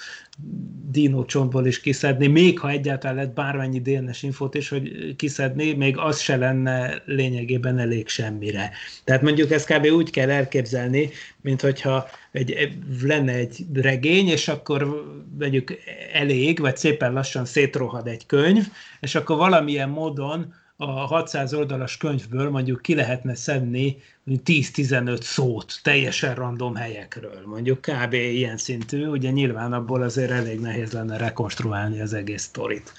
[0.92, 5.98] dino csontból is kiszedni, még ha egyáltalán lett bármennyi DNS infót is, hogy kiszedni, még
[5.98, 8.72] az se lenne lényegében elég semmire.
[9.04, 9.86] Tehát mondjuk ezt kb.
[9.86, 11.10] úgy kell elképzelni,
[11.42, 15.06] mint hogyha egy, lenne egy regény, és akkor
[15.38, 15.74] vegyük
[16.14, 18.68] elég, vagy szépen lassan szétrohad egy könyv,
[19.00, 26.36] és akkor valamilyen módon a 600 oldalas könyvből mondjuk ki lehetne szedni 10-15 szót teljesen
[26.36, 28.14] random helyekről, mondjuk kb.
[28.14, 32.94] ilyen szintű, ugye nyilván abból azért elég nehéz lenne rekonstruálni az egész sztorit.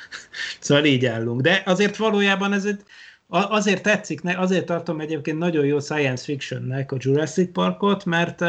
[0.60, 1.40] szóval így állunk.
[1.40, 2.80] De azért valójában ez egy,
[3.34, 8.40] azért tetszik, azért tartom egyébként nagyon jó science fictionnek a Jurassic Parkot, mert,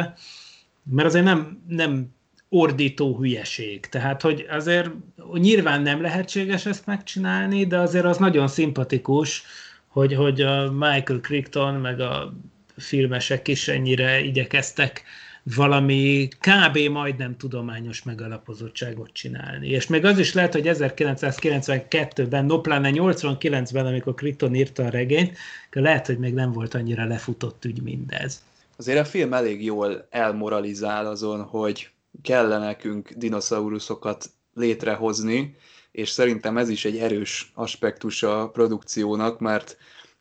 [0.83, 2.13] mert azért nem, nem
[2.49, 3.85] ordító hülyeség.
[3.85, 4.89] Tehát, hogy azért
[5.33, 9.43] nyilván nem lehetséges ezt megcsinálni, de azért az nagyon szimpatikus,
[9.87, 12.33] hogy, hogy a Michael Crichton meg a
[12.77, 15.03] filmesek is ennyire igyekeztek
[15.53, 16.77] valami kb.
[16.77, 19.67] majdnem tudományos megalapozottságot csinálni.
[19.67, 25.37] És még az is lehet, hogy 1992-ben, no pláne 89-ben, amikor Crichton írta a regényt,
[25.71, 28.43] lehet, hogy még nem volt annyira lefutott ügy mindez.
[28.77, 31.89] Azért a film elég jól elmoralizál azon, hogy
[32.21, 35.55] kellene nekünk dinoszauruszokat létrehozni,
[35.91, 39.77] és szerintem ez is egy erős aspektus a produkciónak, mert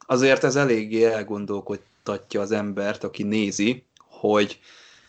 [0.07, 4.59] azért ez eléggé elgondolkodtatja az embert, aki nézi, hogy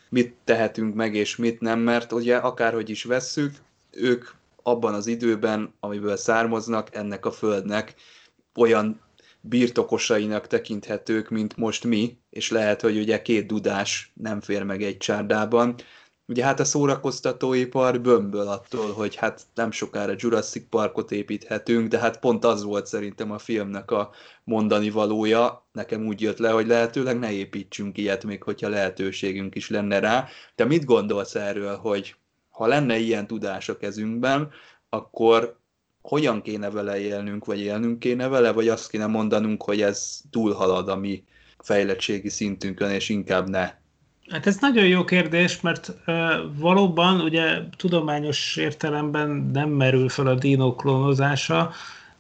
[0.10, 3.54] mit tehetünk meg és mit nem, mert ugye akárhogy is vesszük,
[3.92, 4.28] ők
[4.64, 7.96] abban az időben, amiből származnak, ennek a földnek
[8.56, 9.02] olyan
[9.42, 14.98] birtokosainak tekinthetők, mint most mi, és lehet, hogy ugye két dudás nem fér meg egy
[14.98, 15.76] csárdában,
[16.28, 22.20] Ugye hát a szórakoztatóipar bömböl attól, hogy hát nem sokára Jurassic Parkot építhetünk, de hát
[22.20, 24.12] pont az volt szerintem a filmnek a
[24.44, 25.68] mondani valója.
[25.72, 30.28] Nekem úgy jött le, hogy lehetőleg ne építsünk ilyet, még hogyha lehetőségünk is lenne rá.
[30.56, 32.16] Te mit gondolsz erről, hogy
[32.50, 34.50] ha lenne ilyen tudás a kezünkben,
[34.90, 35.60] akkor
[36.02, 40.90] hogyan kéne vele élnünk, vagy élnünk kéne vele, vagy azt kéne mondanunk, hogy ez túlhalad
[40.90, 41.24] a mi
[41.60, 43.84] fejlettségi szintünkön, és inkább ne
[44.30, 46.16] Hát ez nagyon jó kérdés, mert uh,
[46.58, 51.72] valóban ugye tudományos értelemben nem merül fel a dino klónozása,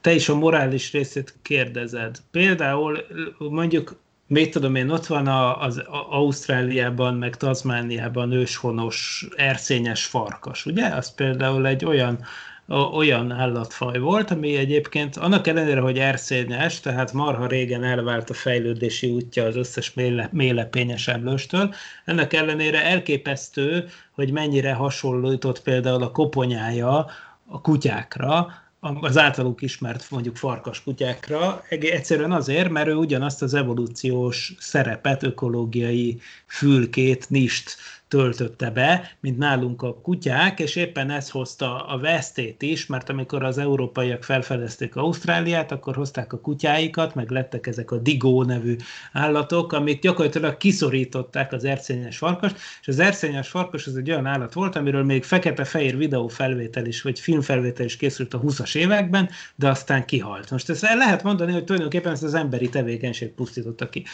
[0.01, 2.17] te is a morális részét kérdezed.
[2.31, 3.05] Például
[3.37, 3.95] mondjuk,
[4.27, 10.87] mit tudom én, ott van a, az Ausztráliában, meg Tazmániában őshonos erszényes farkas, ugye?
[10.87, 12.19] Az például egy olyan
[12.67, 19.09] olyan állatfaj volt, ami egyébként annak ellenére, hogy erszényes, tehát marha régen elvált a fejlődési
[19.09, 21.73] útja az összes méle, mélepényes emlőstől,
[22.05, 27.05] ennek ellenére elképesztő, hogy mennyire hasonlított például a koponyája
[27.47, 28.63] a kutyákra,
[29.01, 36.19] az általuk ismert mondjuk farkas kutyákra, egyszerűen azért, mert ő ugyanazt az evolúciós szerepet, ökológiai
[36.47, 37.75] fülkét, nist
[38.15, 43.43] töltötte be, mint nálunk a kutyák, és éppen ez hozta a vesztét is, mert amikor
[43.43, 48.75] az európaiak felfedezték Ausztráliát, akkor hozták a kutyáikat, meg lettek ezek a digó nevű
[49.13, 52.51] állatok, amik gyakorlatilag kiszorították az erszényes farkas,
[52.81, 57.19] és az erszényes farkas az egy olyan állat volt, amiről még fekete-fehér videófelvétel is, vagy
[57.19, 60.51] filmfelvétel is készült a 20-as években, de aztán kihalt.
[60.51, 64.05] Most ezt lehet mondani, hogy tulajdonképpen ezt az emberi tevékenység pusztította ki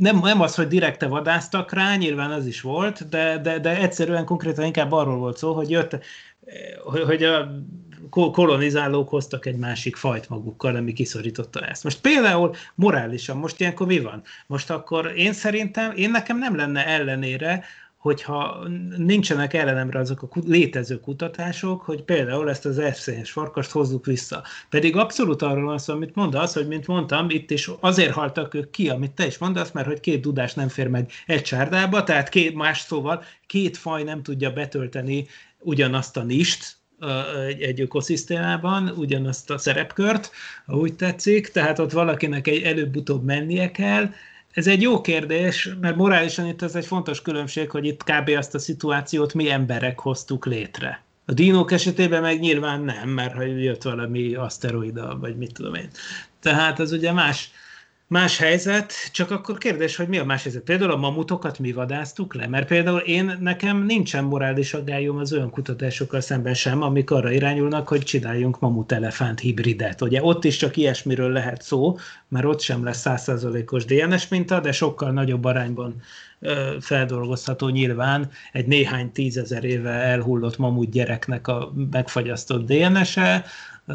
[0.00, 4.24] nem, nem az, hogy direkte vadáztak rá, nyilván az is volt, de, de, de egyszerűen
[4.24, 5.98] konkrétan inkább arról volt szó, hogy jött,
[7.06, 7.50] hogy a
[8.10, 11.84] kolonizálók hoztak egy másik fajt magukkal, ami kiszorította ezt.
[11.84, 14.22] Most például morálisan, most ilyenkor mi van?
[14.46, 17.64] Most akkor én szerintem, én nekem nem lenne ellenére,
[18.00, 24.42] hogyha nincsenek ellenemre azok a létező kutatások, hogy például ezt az erszényes farkast hozzuk vissza.
[24.68, 28.70] Pedig abszolút arról van szó, amit mondasz, hogy mint mondtam, itt is azért haltak ők
[28.70, 32.28] ki, amit te is mondasz, mert hogy két dudás nem fér meg egy csárdába, tehát
[32.28, 35.26] két más szóval két faj nem tudja betölteni
[35.58, 36.78] ugyanazt a nist,
[37.48, 40.30] egy, egy ökoszisztémában ugyanazt a szerepkört,
[40.66, 44.10] ha úgy tetszik, tehát ott valakinek egy előbb-utóbb mennie kell,
[44.52, 48.28] ez egy jó kérdés, mert morálisan itt ez egy fontos különbség, hogy itt kb.
[48.36, 51.02] azt a szituációt mi emberek hoztuk létre.
[51.26, 55.88] A dinók esetében meg nyilván nem, mert ha jött valami aszteroida, vagy mit tudom én.
[56.40, 57.50] Tehát ez ugye más,
[58.10, 60.62] Más helyzet, csak akkor kérdés, hogy mi a más helyzet.
[60.62, 62.46] Például a mamutokat mi vadáztuk le?
[62.48, 67.88] Mert például én, nekem nincsen morális aggályom az olyan kutatásokkal szemben sem, amik arra irányulnak,
[67.88, 70.00] hogy csináljunk mamut-elefánt hibridet.
[70.00, 71.96] Ugye ott is csak ilyesmiről lehet szó,
[72.28, 76.02] mert ott sem lesz százszerzalékos DNS minta, de sokkal nagyobb arányban
[76.80, 83.44] feldolgozható nyilván egy néhány tízezer éve elhullott mamut gyereknek a megfagyasztott DNS-e,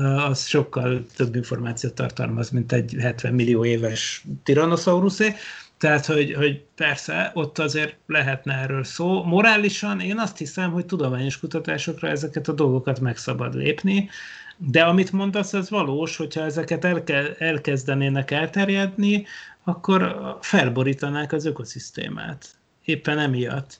[0.04, 5.36] az sokkal több információt tartalmaz, mint egy 70 millió éves Tyrannosaurusé.
[5.78, 9.24] Tehát, hogy, hogy persze, ott azért lehetne erről szó.
[9.24, 14.10] Morálisan én azt hiszem, hogy tudományos kutatásokra ezeket a dolgokat meg szabad lépni,
[14.58, 19.26] de amit mondasz, az valós, hogyha ezeket elke, elkezdenének elterjedni,
[19.64, 22.48] akkor felborítanák az ökoszisztémát.
[22.84, 23.80] Éppen emiatt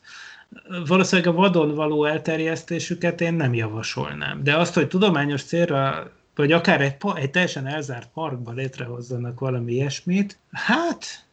[0.88, 4.44] valószínűleg a vadon való elterjesztésüket én nem javasolnám.
[4.44, 10.40] De azt, hogy tudományos célra, vagy akár egy, egy teljesen elzárt parkba létrehozzanak valami ilyesmit,
[10.52, 11.25] hát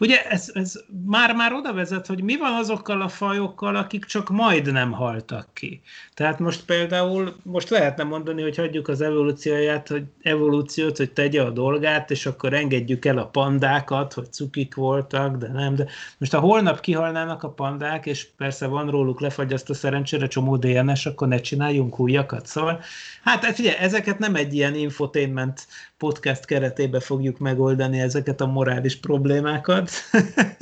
[0.00, 0.72] Ugye ez, ez
[1.06, 5.80] már-már oda vezet, hogy mi van azokkal a fajokkal, akik csak majd nem haltak ki.
[6.14, 11.50] Tehát most például, most lehetne mondani, hogy hagyjuk az evolúcióját, hogy evolúciót, hogy tegye a
[11.50, 15.74] dolgát, és akkor engedjük el a pandákat, hogy cukik voltak, de nem.
[15.74, 15.86] De
[16.18, 21.06] most ha holnap kihalnának a pandák, és persze van róluk lefagyaszt a szerencsére csomó DNS,
[21.06, 22.46] akkor ne csináljunk újakat.
[22.46, 22.80] Szóval,
[23.22, 25.66] hát figyelj, ezeket nem egy ilyen infotainment
[26.00, 29.90] podcast keretében fogjuk megoldani ezeket a morális problémákat,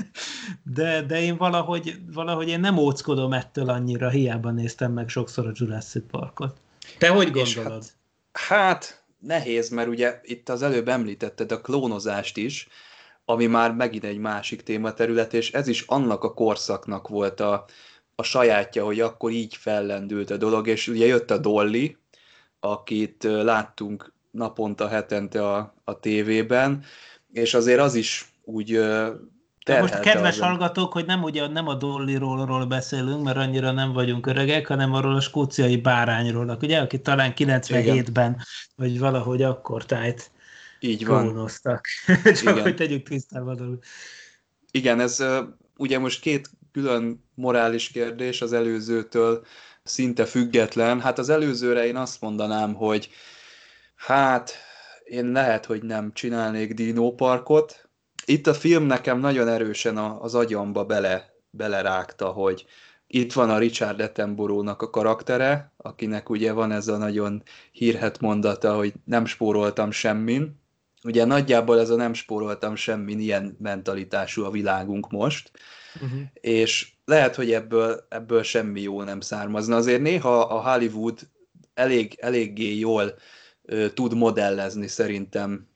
[0.78, 5.52] de, de én valahogy, valahogy én nem óckodom ettől annyira, hiába néztem meg sokszor a
[5.54, 6.56] Jurassic Parkot.
[6.98, 7.84] Te hogy gondolod?
[8.32, 12.68] Hát, hát nehéz, mert ugye itt az előbb említetted a klónozást is,
[13.24, 17.64] ami már megint egy másik tématerület, és ez is annak a korszaknak volt a,
[18.14, 21.96] a sajátja, hogy akkor így fellendült a dolog, és ugye jött a Dolly,
[22.60, 26.84] akit láttunk naponta, hetente a, a tévében,
[27.32, 28.80] és azért az is úgy
[29.64, 30.48] de most kedves azon.
[30.48, 35.14] hallgatók, hogy nem, ugye, nem a Dollyról beszélünk, mert annyira nem vagyunk öregek, hanem arról
[35.14, 38.36] a skóciai bárányról, ugye, aki talán 97-ben,
[38.76, 40.30] vagy valahogy akkor tájt
[40.80, 41.22] így van.
[41.22, 41.86] Klónoztak.
[42.24, 42.60] Csak Igen.
[42.60, 43.80] hogy tegyük tisztában.
[44.70, 45.24] Igen, ez
[45.76, 49.44] ugye most két külön morális kérdés az előzőtől
[49.82, 51.00] szinte független.
[51.00, 53.10] Hát az előzőre én azt mondanám, hogy
[53.98, 54.54] hát
[55.04, 57.88] én lehet, hogy nem csinálnék dinóparkot.
[58.24, 62.66] Itt a film nekem nagyon erősen az agyamba bele, belerágta, hogy
[63.06, 67.42] itt van a Richard Attenborough-nak a karaktere, akinek ugye van ez a nagyon
[67.72, 70.56] hírhet mondata, hogy nem spóroltam semmin,
[71.04, 75.50] Ugye nagyjából ez a nem spóroltam semmi, ilyen mentalitású a világunk most,
[75.94, 76.20] uh-huh.
[76.32, 79.76] és lehet, hogy ebből, ebből semmi jó nem származna.
[79.76, 81.18] Azért néha a Hollywood
[81.74, 83.14] elég, eléggé jól
[83.94, 85.68] tud modellezni szerintem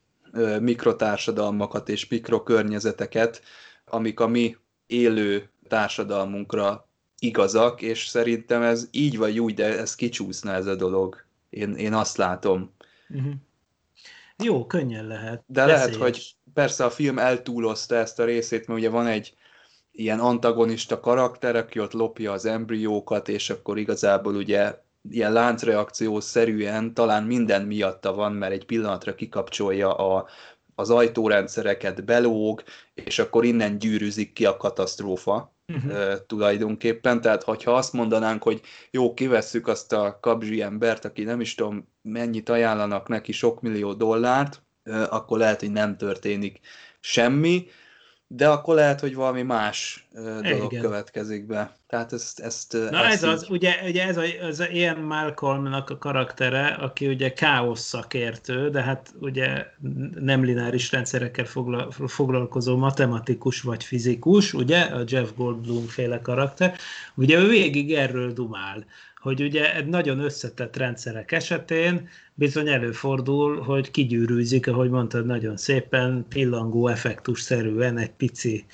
[0.59, 3.41] mikrotársadalmakat és mikrokörnyezeteket,
[3.85, 6.87] amik a mi élő társadalmunkra
[7.19, 11.25] igazak, és szerintem ez így vagy úgy, de ez kicsúszna ez a dolog.
[11.49, 12.73] Én, én azt látom.
[13.09, 13.33] Uh-huh.
[14.43, 15.43] Jó, könnyen lehet.
[15.47, 15.85] De Veszélyes.
[15.85, 19.35] lehet, hogy persze a film eltúlozta ezt a részét, mert ugye van egy
[19.91, 26.93] ilyen antagonista karakter, aki ott lopja az embriókat, és akkor igazából ugye ilyen láncreakció szerűen
[26.93, 30.27] talán minden miatta van, mert egy pillanatra kikapcsolja a,
[30.75, 36.13] az ajtórendszereket, belóg, és akkor innen gyűrűzik ki a katasztrófa uh-huh.
[36.27, 37.21] tulajdonképpen.
[37.21, 41.87] Tehát, hogyha azt mondanánk, hogy jó, kivesszük azt a kabzsi embert, aki nem is tudom
[42.01, 44.61] mennyit ajánlanak neki sok millió dollárt,
[45.09, 46.59] akkor lehet, hogy nem történik
[46.99, 47.67] semmi,
[48.35, 50.07] de akkor lehet, hogy valami más
[50.41, 50.81] dolog Igen.
[50.81, 51.75] következik be.
[51.87, 52.39] Tehát ezt...
[52.39, 53.29] ezt Na ezt ez így...
[53.29, 58.69] az, ugye, ugye ez, a, ez a Ian Malcolmnak a karaktere, aki ugye káosz szakértő,
[58.69, 59.65] de hát ugye
[60.19, 66.75] nem lineáris rendszerekkel foglal, foglalkozó matematikus vagy fizikus, ugye, a Jeff Goldblum féle karakter,
[67.15, 68.85] ugye ő végig erről dumál,
[69.23, 76.25] hogy ugye egy nagyon összetett rendszerek esetén bizony előfordul, hogy kigyűrűzik, ahogy mondtad nagyon szépen,
[76.29, 78.65] pillangó effektus szerűen egy pici,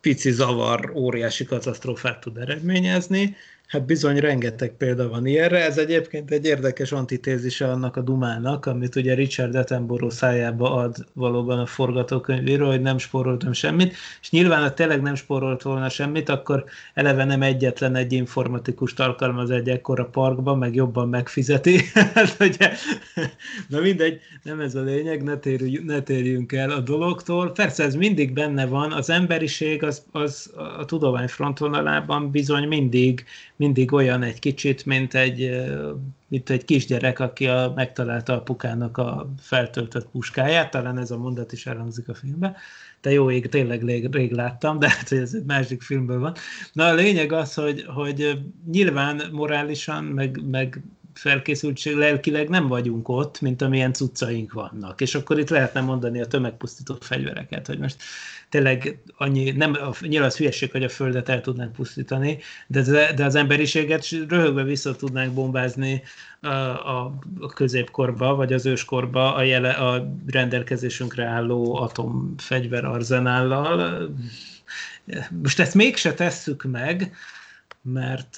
[0.00, 3.36] pici zavar óriási katasztrófát tud eredményezni,
[3.68, 5.64] Hát bizony rengeteg példa van ilyenre.
[5.64, 11.58] Ez egyébként egy érdekes antitézise annak a dumának, amit ugye Richard Attenborough szájába ad valóban
[11.58, 16.64] a forgatókönyvéről, hogy nem spóroltam semmit, és nyilván, ha tényleg nem spórolt volna semmit, akkor
[16.94, 21.80] eleve nem egyetlen egy informatikust alkalmaz egy ekkora parkban, meg jobban megfizeti.
[22.14, 22.72] hát, ugye,
[23.68, 27.52] na mindegy, nem ez a lényeg, ne térjünk, ne térjünk el a dologtól.
[27.52, 33.24] Persze ez mindig benne van, az emberiség az, az a tudomány frontvonalában bizony mindig
[33.58, 35.60] mindig olyan egy kicsit, mint egy,
[36.28, 41.66] mint egy kisgyerek, aki a, megtalálta apukának a feltöltött puskáját, talán ez a mondat is
[41.66, 42.56] elhangzik a filmben,
[43.00, 46.34] de jó ég, tényleg rég, rég láttam, de hát ez egy másik filmben van.
[46.72, 48.40] Na a lényeg az, hogy, hogy
[48.70, 50.82] nyilván morálisan, meg, meg
[51.18, 55.00] felkészültség lelkileg nem vagyunk ott, mint amilyen cuccaink vannak.
[55.00, 58.02] És akkor itt lehetne mondani a tömegpusztító fegyvereket, hogy most
[58.48, 63.34] tényleg annyi, nem, nyilván az hülyeség, hogy a Földet el tudnánk pusztítani, de, de az
[63.34, 66.02] emberiséget röhögve vissza tudnánk bombázni
[66.40, 67.18] a, a,
[67.54, 74.08] középkorba, vagy az őskorba a, jele, a rendelkezésünkre álló atomfegyver arzenállal.
[75.42, 77.16] Most ezt mégse tesszük meg,
[77.82, 78.36] mert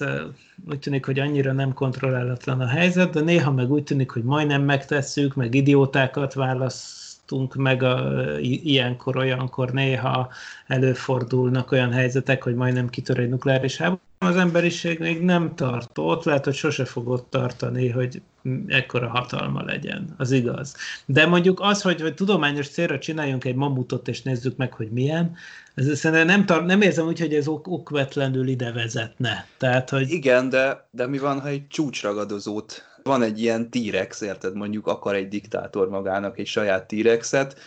[0.69, 4.63] úgy tűnik, hogy annyira nem kontrollálatlan a helyzet, de néha meg úgy tűnik, hogy majdnem
[4.63, 7.00] megtesszük, meg idiótákat választ
[7.31, 10.29] szoktunk, meg a, ilyenkor, olyankor néha
[10.67, 13.99] előfordulnak olyan helyzetek, hogy majdnem kitör egy nukleáris háború.
[14.17, 18.21] Az emberiség még nem tartott, lehet, hogy sose fog ott tartani, hogy
[18.67, 20.75] ekkora hatalma legyen, az igaz.
[21.05, 25.35] De mondjuk az, hogy, hogy tudományos célra csináljunk egy mamutot, és nézzük meg, hogy milyen,
[25.73, 29.45] ez szerintem nem, tar- nem érzem úgy, hogy ez ok- okvetlenül ide vezetne.
[29.57, 30.09] Tehát, hogy...
[30.09, 35.15] Igen, de, de mi van, ha egy csúcsragadozót van egy ilyen T-rex, érted, mondjuk akar
[35.15, 37.59] egy diktátor magának egy saját T-rexet,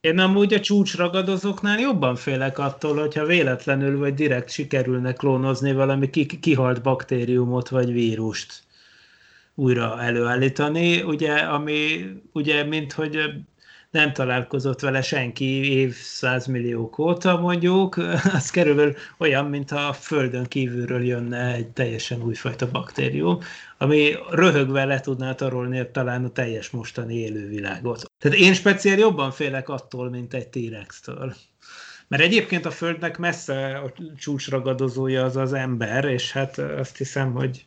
[0.00, 6.82] én amúgy a csúcsragadozóknál jobban félek attól, hogyha véletlenül vagy direkt sikerülne klónozni valami kihalt
[6.82, 8.62] baktériumot vagy vírust
[9.54, 13.18] újra előállítani, ugye, ami ugye, mint hogy
[13.92, 17.96] nem találkozott vele senki évszázmilliók óta mondjuk,
[18.38, 23.38] az körülbelül olyan, mintha a Földön kívülről jönne egy teljesen újfajta baktérium,
[23.78, 28.10] ami röhögve le tudná tarolni talán a teljes mostani élővilágot.
[28.18, 31.34] Tehát én speciál jobban félek attól, mint egy T-rex-től.
[32.08, 37.66] Mert egyébként a Földnek messze a csúcsragadozója az az ember, és hát azt hiszem, hogy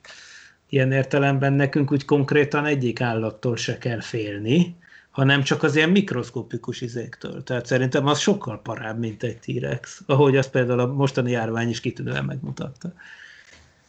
[0.70, 4.76] ilyen értelemben nekünk úgy konkrétan egyik állattól se kell félni,
[5.16, 7.44] hanem csak az ilyen mikroszkopikus izéktől.
[7.44, 11.80] Tehát szerintem az sokkal parább, mint egy T-rex, ahogy azt például a mostani járvány is
[11.80, 12.94] kitűnően megmutatta.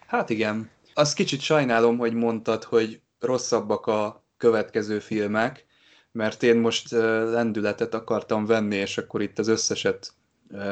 [0.07, 0.71] Hát igen.
[0.95, 5.65] Azt kicsit sajnálom, hogy mondtad, hogy rosszabbak a következő filmek,
[6.13, 10.13] mert én most lendületet akartam venni, és akkor itt az összeset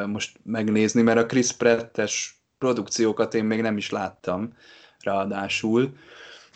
[0.06, 4.56] most megnézni, mert a Chris Pratt-es produkciókat én még nem is láttam
[5.00, 5.96] ráadásul.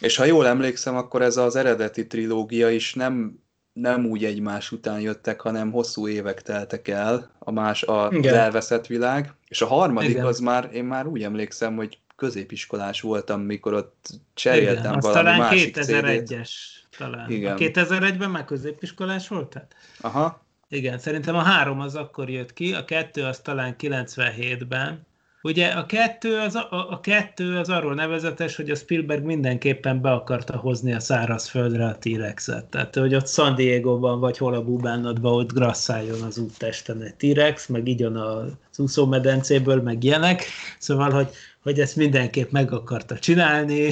[0.01, 3.47] És ha jól emlékszem, akkor ez az eredeti trilógia is nem
[3.81, 8.35] nem úgy egymás után jöttek, hanem hosszú évek teltek el a más, a Igen.
[8.35, 10.25] elveszett világ, és a harmadik Igen.
[10.25, 15.39] az már, én már úgy emlékszem, hogy középiskolás voltam, mikor ott cseréltem Igen, valami talán
[15.39, 16.51] másik 2001-es,
[16.99, 17.31] talán.
[17.31, 17.53] Igen.
[17.53, 19.67] A 2001-ben már középiskolás voltál?
[20.01, 20.41] Aha.
[20.69, 25.07] Igen, szerintem a három az akkor jött ki, a kettő az talán 97-ben,
[25.43, 30.11] Ugye a kettő, az, a, a kettő az arról nevezetes, hogy a Spielberg mindenképpen be
[30.11, 32.65] akarta hozni a szárazföldre a T-rexet.
[32.65, 37.67] Tehát, hogy ott San Diego-ban, vagy hol a bubánatban ott grasszáljon az úttesten egy T-rex,
[37.67, 40.45] meg így az úszómedencéből, meg ilyenek.
[40.79, 41.29] Szóval, hogy,
[41.63, 43.89] hogy ezt mindenképp meg akarta csinálni,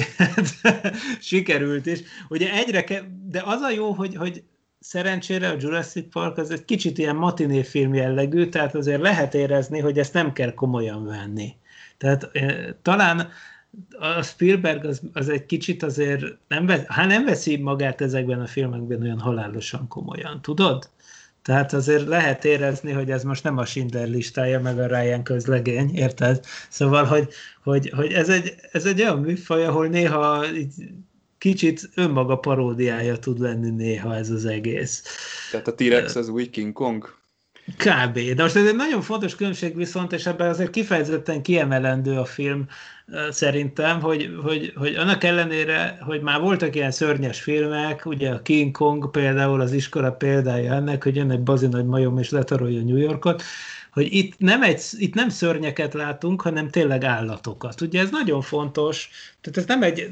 [1.19, 1.99] sikerült is.
[2.29, 4.43] Ugye egyre, ke- de az a jó, hogy, hogy
[4.87, 9.79] szerencsére a Jurassic Park az egy kicsit ilyen matiné film jellegű, tehát azért lehet érezni,
[9.79, 11.55] hogy ezt nem kell komolyan venni.
[11.97, 13.29] Tehát eh, talán
[13.99, 19.01] a Spielberg az, az egy kicsit azért nem, hát nem veszi magát ezekben a filmekben
[19.01, 20.89] olyan halálosan komolyan, tudod?
[21.41, 25.95] Tehát azért lehet érezni, hogy ez most nem a Schindler listája, meg a Ryan közlegény,
[25.95, 26.45] érted?
[26.69, 27.29] Szóval, hogy,
[27.63, 30.73] hogy, hogy ez, egy, ez egy olyan műfaj, ahol néha így
[31.37, 35.03] kicsit önmaga paródiája tud lenni néha ez az egész.
[35.51, 37.15] Tehát a T-Rex az új King Kong?
[37.75, 38.19] Kb.
[38.35, 42.67] De most ez egy nagyon fontos különbség viszont, és ebben azért kifejezetten kiemelendő a film
[43.29, 48.71] szerintem, hogy, hogy, hogy annak ellenére, hogy már voltak ilyen szörnyes filmek, ugye a King
[48.71, 52.97] Kong például az iskola példája ennek, hogy jön egy bazi nagy majom és letarolja New
[52.97, 53.43] Yorkot,
[53.91, 57.81] hogy itt nem, egy, itt nem szörnyeket látunk, hanem tényleg állatokat.
[57.81, 59.09] Ugye ez nagyon fontos,
[59.41, 60.09] tehát ez nem egy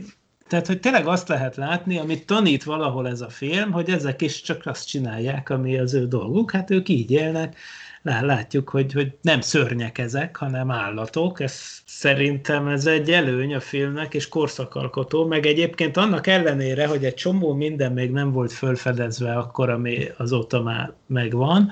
[0.47, 4.41] tehát, hogy tényleg azt lehet látni, amit tanít valahol ez a film, hogy ezek is
[4.41, 7.57] csak azt csinálják, ami az ő dolguk, hát ők így élnek,
[8.01, 11.39] látjuk, hogy, hogy nem szörnyek ezek, hanem állatok.
[11.39, 17.13] Ez, szerintem ez egy előny a filmnek, és korszakalkotó, meg egyébként annak ellenére, hogy egy
[17.13, 21.71] csomó minden még nem volt fölfedezve akkor, ami azóta már megvan,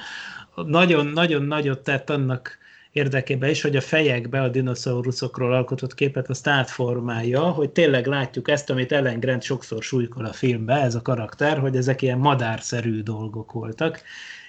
[0.55, 2.57] nagyon-nagyon nagyot tett annak
[2.93, 8.69] érdekében is, hogy a fejekbe a dinoszauruszokról alkotott képet azt átformálja, hogy tényleg látjuk ezt,
[8.69, 13.51] amit Ellen Grant sokszor súlykol a filmbe, ez a karakter, hogy ezek ilyen madárszerű dolgok
[13.51, 14.01] voltak,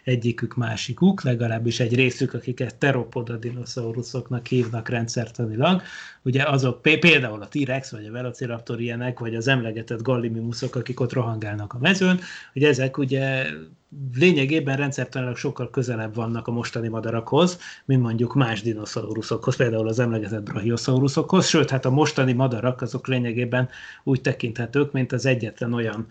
[0.05, 5.83] egyikük másikuk, legalábbis egy részük, akiket teropoda dinoszauruszoknak hívnak rendszertanilag.
[6.23, 11.13] Ugye azok például a T-rex, vagy a Velociraptor ilyenek, vagy az emlegetett gallimimuszok, akik ott
[11.13, 12.21] rohangálnak a mezőn,
[12.53, 13.47] hogy ezek ugye
[14.15, 20.43] lényegében rendszertanilag sokkal közelebb vannak a mostani madarakhoz, mint mondjuk más dinoszauruszokhoz, például az emlegetett
[20.43, 23.69] brachiosaurusokhoz, sőt, hát a mostani madarak azok lényegében
[24.05, 26.07] úgy tekinthetők, mint az egyetlen olyan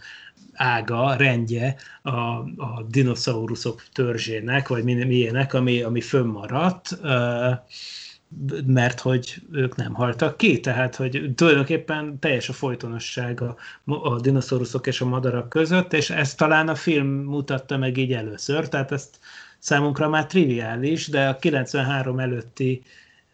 [0.53, 6.99] ága, rendje a, a dinoszauruszok törzsének, vagy milyenek, ami, ami fönnmaradt,
[8.65, 13.55] mert hogy ők nem haltak ki, tehát hogy tulajdonképpen teljes a folytonosság a,
[13.85, 18.69] a dinoszauruszok és a madarak között, és ezt talán a film mutatta meg így először,
[18.69, 19.19] tehát ezt
[19.59, 22.81] számunkra már triviális, de a 93 előtti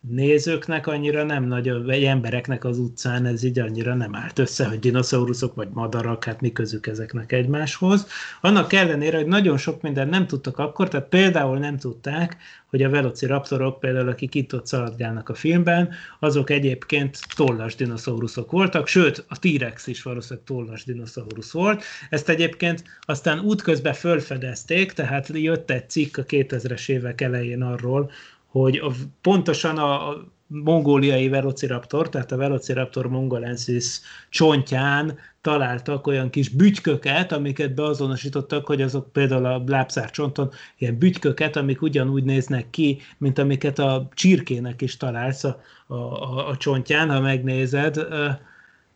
[0.02, 4.80] nézőknek annyira nem nagyon, vagy embereknek az utcán ez így annyira nem állt össze, hogy
[4.80, 8.08] dinoszauruszok vagy madarak, hát mi közük ezeknek egymáshoz.
[8.42, 12.38] Annak ellenére, hogy nagyon sok mindent nem tudtak akkor, tehát például nem tudták,
[12.70, 15.90] hogy a velociraptorok, például akik itt ott szaladgálnak a filmben,
[16.20, 21.84] azok egyébként tollas dinoszauruszok voltak, sőt, a T-rex is valószínűleg tollas dinoszaurusz volt.
[22.10, 28.12] Ezt egyébként aztán útközben fölfedezték, tehát jött egy cikk a 2000-es évek elején arról,
[28.52, 28.92] hogy a,
[29.22, 37.74] pontosan a, a mongóliai velociraptor, tehát a Velociraptor mongolensis csontján találtak olyan kis bütyköket, amiket
[37.74, 43.80] beazonosítottak, hogy azok például a lábszár csonton ilyen bütyköket, amik ugyanúgy néznek ki, mint amiket
[43.80, 48.08] a csirkének is találsz a, a, a csontján, ha megnézed,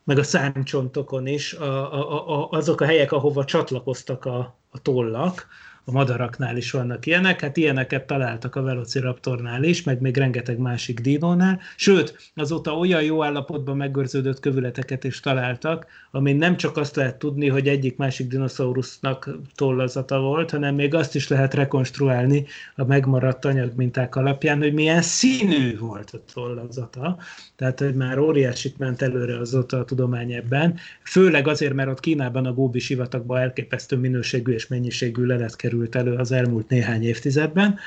[0.04, 5.48] meg a szárnycsontokon is, a, a, a, azok a helyek, ahova csatlakoztak a, a tollak,
[5.86, 11.00] a madaraknál is vannak ilyenek, hát ilyeneket találtak a Velociraptornál is, meg még rengeteg másik
[11.00, 17.20] dinónál, sőt, azóta olyan jó állapotban megőrződött kövületeket is találtak, ami nem csak azt lehet
[17.20, 23.46] tudni, hogy egyik másik dinoszaurusznak tollazata volt, hanem még azt is lehet rekonstruálni a megmaradt
[23.46, 27.18] anyagminták alapján, hogy milyen színű volt a tollazata.
[27.56, 32.46] Tehát, hogy már óriásit ment előre azóta a tudomány ebben, főleg azért, mert ott Kínában
[32.46, 37.80] a Góbi sivatagban elképesztő minőségű és mennyiségű lelet került elő az elmúlt néhány évtizedben.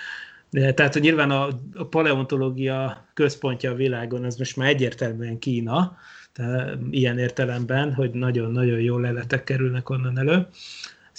[0.50, 1.48] Tehát hogy nyilván a,
[1.90, 5.96] paleontológia központja a világon az most már egyértelműen Kína,
[6.32, 10.46] tehát ilyen értelemben, hogy nagyon-nagyon jó leletek kerülnek onnan elő.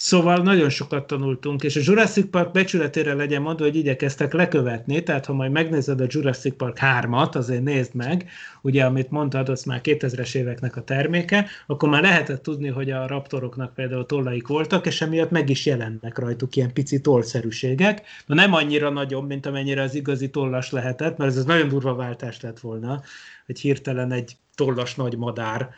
[0.00, 5.26] Szóval nagyon sokat tanultunk, és a Jurassic Park becsületére legyen mondva, hogy igyekeztek lekövetni, tehát
[5.26, 8.30] ha majd megnézed a Jurassic Park 3-at, azért nézd meg,
[8.62, 13.06] ugye amit mondtad, az már 2000-es éveknek a terméke, akkor már lehetett tudni, hogy a
[13.06, 18.54] raptoroknak például tollaik voltak, és emiatt meg is jelennek rajtuk ilyen pici tollszerűségek, de nem
[18.54, 22.60] annyira nagyon, mint amennyire az igazi tollas lehetett, mert ez az nagyon durva váltás lett
[22.60, 23.02] volna,
[23.46, 25.70] hogy hirtelen egy tollas nagy madár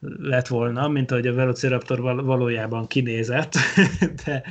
[0.00, 3.54] lett volna, mint ahogy a Velociraptor valójában kinézett,
[4.24, 4.42] de,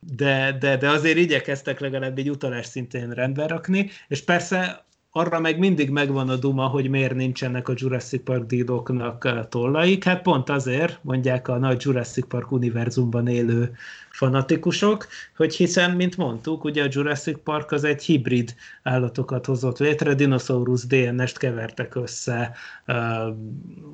[0.00, 5.58] de, de, de azért igyekeztek legalább egy utalás szintén rendbe rakni, és persze arra meg
[5.58, 10.04] mindig megvan a duma, hogy miért nincsenek a Jurassic Park dídoknak tollaik.
[10.04, 13.76] Hát pont azért, mondják a nagy Jurassic Park univerzumban élő
[14.22, 15.06] fanatikusok,
[15.36, 20.86] hogy hiszen, mint mondtuk, ugye a Jurassic Park az egy hibrid állatokat hozott létre, dinoszaurusz
[20.86, 22.54] DNS-t kevertek össze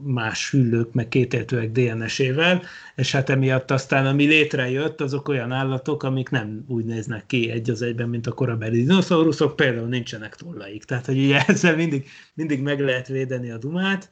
[0.03, 2.62] más hüllők, meg kétértőek DNS-ével,
[2.97, 7.70] és hát emiatt aztán, ami létrejött, azok olyan állatok, amik nem úgy néznek ki egy
[7.70, 10.85] az egyben, mint a korabeli dinoszauruszok, például nincsenek tollaik.
[10.85, 14.09] Tehát, hogy ugye ezzel mindig, mindig meg lehet védeni a dumát,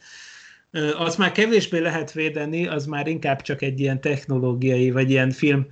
[0.97, 5.67] azt már kevésbé lehet védeni, az már inkább csak egy ilyen technológiai, vagy ilyen film,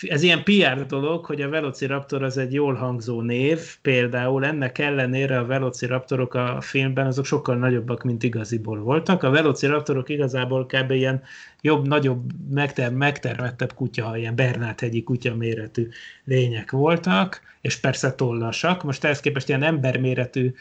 [0.00, 5.38] ez ilyen PR dolog, hogy a Velociraptor az egy jól hangzó név, például ennek ellenére
[5.38, 9.22] a Velociraptorok a filmben azok sokkal nagyobbak, mint igaziból voltak.
[9.22, 10.90] A Velociraptorok igazából kb.
[10.90, 11.22] ilyen
[11.60, 15.88] jobb, nagyobb, megter, megtermettebb kutya, ilyen Bernát-hegyi kutya méretű
[16.24, 18.82] lények voltak, és persze tollasak.
[18.82, 20.52] Most ehhez képest ilyen emberméretű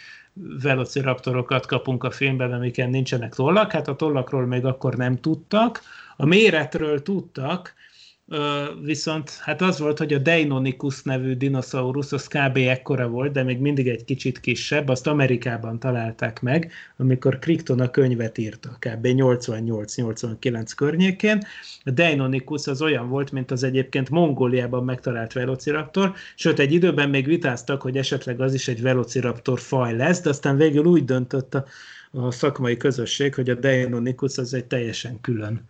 [0.62, 3.72] velociraptorokat kapunk a filmben, amiken nincsenek tollak.
[3.72, 5.82] Hát a tollakról még akkor nem tudtak.
[6.18, 7.74] A méretről tudtak,
[8.82, 12.58] viszont hát az volt, hogy a Deinonychus nevű dinoszaurusz, az kb.
[12.58, 17.92] ekkora volt, de még mindig egy kicsit kisebb, azt Amerikában találták meg, amikor Crichton a
[17.92, 19.08] könyvet írta, kb.
[19.08, 21.40] 88-89 környékén.
[21.84, 27.26] A Deinonychus az olyan volt, mint az egyébként Mongóliában megtalált velociraptor, sőt egy időben még
[27.26, 31.66] vitáztak, hogy esetleg az is egy velociraptor faj lesz, de aztán végül úgy döntött a,
[32.12, 35.68] a szakmai közösség, hogy a Deinonychus az egy teljesen külön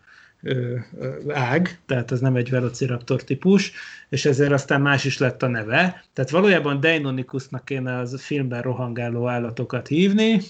[1.28, 3.72] ág, tehát ez nem egy Velociraptor típus,
[4.10, 6.04] és ezért aztán más is lett a neve.
[6.14, 10.42] Tehát valójában Deinonychusnak kéne az filmben rohangáló állatokat hívni,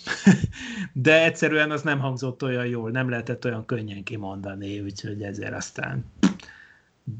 [0.94, 6.06] de egyszerűen az nem hangzott olyan jól, nem lehetett olyan könnyen kimondani, úgyhogy ezért aztán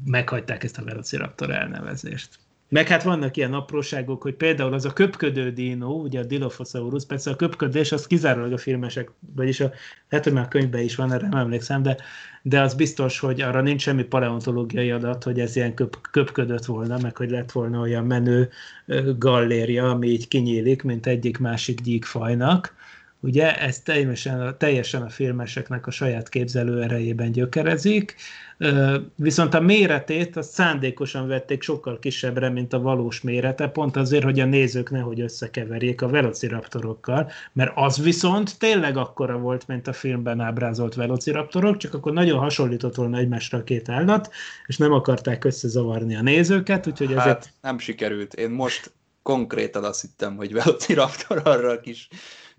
[0.04, 2.38] meghagyták ezt a Velociraptor elnevezést.
[2.70, 7.30] Meg hát vannak ilyen apróságok, hogy például az a köpködő dinó, ugye a Dilophosaurus, persze
[7.30, 9.70] a köpködés az kizárólag a filmesek, vagyis a,
[10.08, 11.96] lehet, hogy már a könyvben is van, erre nem emlékszem, de,
[12.42, 16.98] de az biztos, hogy arra nincs semmi paleontológiai adat, hogy ez ilyen köp, köpködött volna,
[16.98, 18.48] meg hogy lett volna olyan menő
[19.18, 22.74] galléria, ami így kinyílik, mint egyik-másik gyíkfajnak.
[23.22, 28.14] Ugye ez teljesen, teljesen a filmeseknek a saját képzelő erejében gyökerezik,
[29.14, 34.40] viszont a méretét azt szándékosan vették sokkal kisebbre, mint a valós mérete, pont azért, hogy
[34.40, 40.40] a nézők nehogy összekeverjék a velociraptorokkal, mert az viszont tényleg akkora volt, mint a filmben
[40.40, 44.30] ábrázolt velociraptorok, csak akkor nagyon hasonlított volna egymásra a két állat,
[44.66, 47.52] és nem akarták összezavarni a nézőket, úgyhogy hát, ezért...
[47.60, 48.34] nem sikerült.
[48.34, 48.92] Én most
[49.22, 52.08] konkrétan azt hittem, hogy Velociraptor arra a kis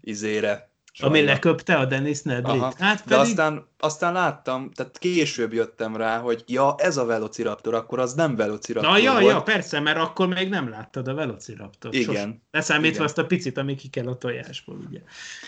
[0.02, 0.70] izére.
[1.00, 1.32] Ami Sajna.
[1.32, 2.62] leköpte a Dennis Nedrit.
[2.62, 3.18] Hát De pedig...
[3.32, 8.36] aztán, aztán láttam, tehát később jöttem rá, hogy ja, ez a Velociraptor, akkor az nem
[8.36, 9.26] Velociraptor Na, ja, volt.
[9.26, 11.94] ja, persze, mert akkor még nem láttad a Velociraptort.
[11.94, 12.06] Igen.
[12.14, 12.42] Sosem.
[12.52, 13.04] Leszámítva Igen.
[13.04, 15.00] azt a picit, ami ki kell a tojásból, ugye.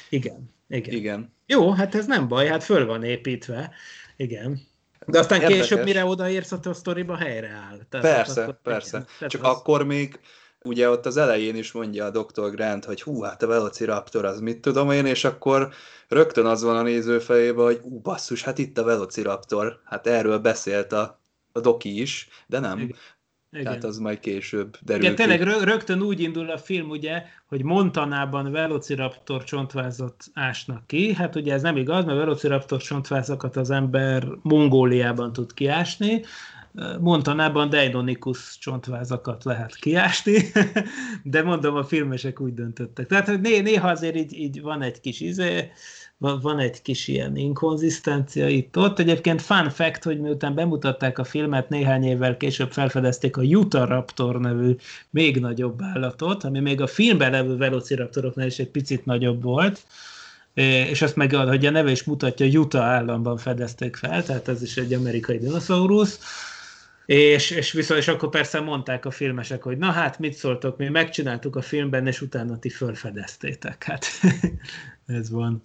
[0.10, 0.50] Igen.
[0.68, 0.94] Igen.
[0.94, 1.34] Igen.
[1.46, 3.72] Jó, hát ez nem baj, hát föl van építve.
[4.18, 4.60] Igen.
[5.06, 5.68] De aztán Érdekes.
[5.68, 7.80] később, mire odaérsz a Toy Story-ba, helyreáll.
[7.90, 8.98] Tehát Persze, persze.
[8.98, 9.10] igen.
[9.18, 10.20] Tehát Csak az- akkor még,
[10.64, 12.52] ugye ott az elején is mondja a Dr.
[12.52, 15.70] Grant, hogy hú, hát a Velociraptor az mit tudom én, és akkor
[16.08, 19.80] rögtön az van a néző fejében, hogy ú, basszus, hát itt a Velociraptor.
[19.84, 21.20] Hát erről beszélt a,
[21.52, 22.80] a doki is, de nem.
[22.80, 22.96] Igen.
[23.52, 23.66] Igen.
[23.66, 25.22] Tehát az majd később derül Igen, ki.
[25.22, 31.14] tényleg rö- rögtön úgy indul a film, ugye, hogy Montanában Velociraptor csontvázat ásnak ki.
[31.14, 36.22] Hát ugye ez nem igaz, mert Velociraptor csontvázakat az ember Mongóliában tud kiásni.
[37.00, 40.52] Montanában Deinonychus csontvázakat lehet kiásni,
[41.24, 43.08] de mondom, a filmesek úgy döntöttek.
[43.08, 45.72] Tehát hogy né- néha azért így, így van egy kis izé,
[46.18, 49.00] van egy kis ilyen inkonzisztencia itt-ott.
[49.00, 54.40] Egyébként fun fact, hogy miután bemutatták a filmet, néhány évvel később felfedezték a Utah Raptor
[54.40, 54.76] nevű
[55.10, 59.86] még nagyobb állatot, ami még a filmben levő Velociraptoroknál is egy picit nagyobb volt,
[60.54, 64.78] és azt meg, hogy a neve is mutatja, Utah államban fedezték fel, tehát ez is
[64.78, 66.20] egy amerikai dinoszaurusz,
[67.06, 70.90] és, és viszont, és akkor persze mondták a filmesek, hogy na hát, mit szóltok, mi
[70.90, 73.84] megcsináltuk a filmben, és utána ti fölfedeztétek.
[73.84, 74.06] Hát
[75.06, 75.62] ez van.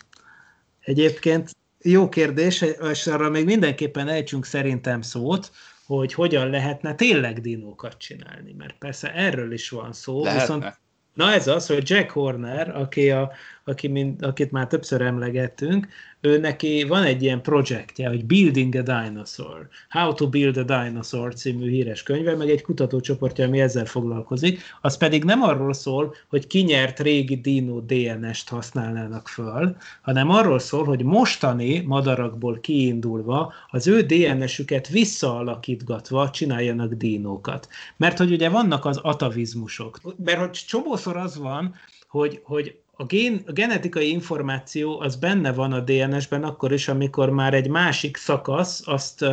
[0.80, 5.50] Egyébként jó kérdés, és arra még mindenképpen ejtsünk szerintem szót,
[5.86, 10.40] hogy hogyan lehetne tényleg dinókat csinálni, mert persze erről is van szó, Lehetne.
[10.40, 10.78] viszont
[11.18, 13.32] Na ez az, hogy Jack Horner, aki a,
[13.68, 15.88] aki mind, akit már többször emlegettünk,
[16.20, 21.34] ő neki van egy ilyen projektje, hogy Building a Dinosaur, How to Build a Dinosaur
[21.34, 26.46] című híres könyve, meg egy kutatócsoportja, ami ezzel foglalkozik, az pedig nem arról szól, hogy
[26.46, 34.02] kinyert régi dino DNS-t használnának föl, hanem arról szól, hogy mostani madarakból kiindulva az ő
[34.02, 37.68] DNS-üket visszaalakítgatva csináljanak dinókat.
[37.96, 40.00] Mert hogy ugye vannak az atavizmusok.
[40.24, 41.74] Mert hogy csomószor az van,
[42.08, 47.30] hogy, hogy a, gén, a genetikai információ az benne van a DNS-ben akkor is, amikor
[47.30, 49.24] már egy másik szakasz azt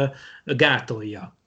[0.43, 1.37] gátolja.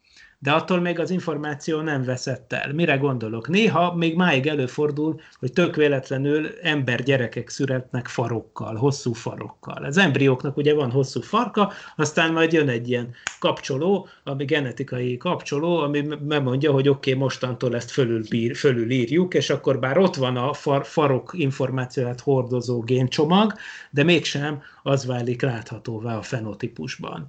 [0.41, 2.73] De attól még az információ nem veszett el.
[2.73, 3.49] Mire gondolok?
[3.49, 9.85] Néha még máig előfordul, hogy tök véletlenül ember gyerekek születnek farokkal, hosszú farokkal.
[9.85, 15.77] Az embrióknak ugye van hosszú farka, aztán majd jön egy ilyen kapcsoló, ami genetikai kapcsoló,
[15.77, 20.15] ami megmondja, hogy oké, okay, mostantól ezt fölül, bír, fölül írjuk, és akkor bár ott
[20.15, 23.55] van a far, farok információját hordozó géncsomag,
[23.91, 27.27] de mégsem az válik láthatóvá a fenotípusban.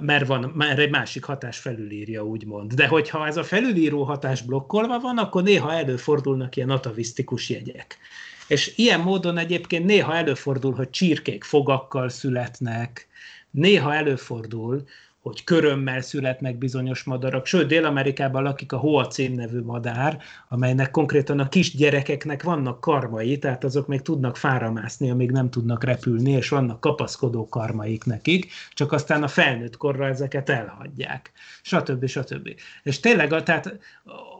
[0.00, 2.72] Mert, van, mert egy másik hatás felülírja, úgymond.
[2.72, 7.98] De hogyha ez a felülíró hatás blokkolva van, akkor néha előfordulnak ilyen atavisztikus jegyek.
[8.48, 13.08] És ilyen módon egyébként néha előfordul, hogy csirkék fogakkal születnek,
[13.50, 14.84] néha előfordul,
[15.22, 20.18] hogy körömmel születnek bizonyos madarak, sőt, Dél-Amerikában lakik a Hoacin nevű madár,
[20.48, 25.84] amelynek konkrétan a kis gyerekeknek vannak karmai, tehát azok még tudnak fáramászni, amíg nem tudnak
[25.84, 32.06] repülni, és vannak kapaszkodó karmaik nekik, csak aztán a felnőtt korra ezeket elhagyják, stb.
[32.06, 32.48] stb.
[32.82, 33.78] És tényleg, tehát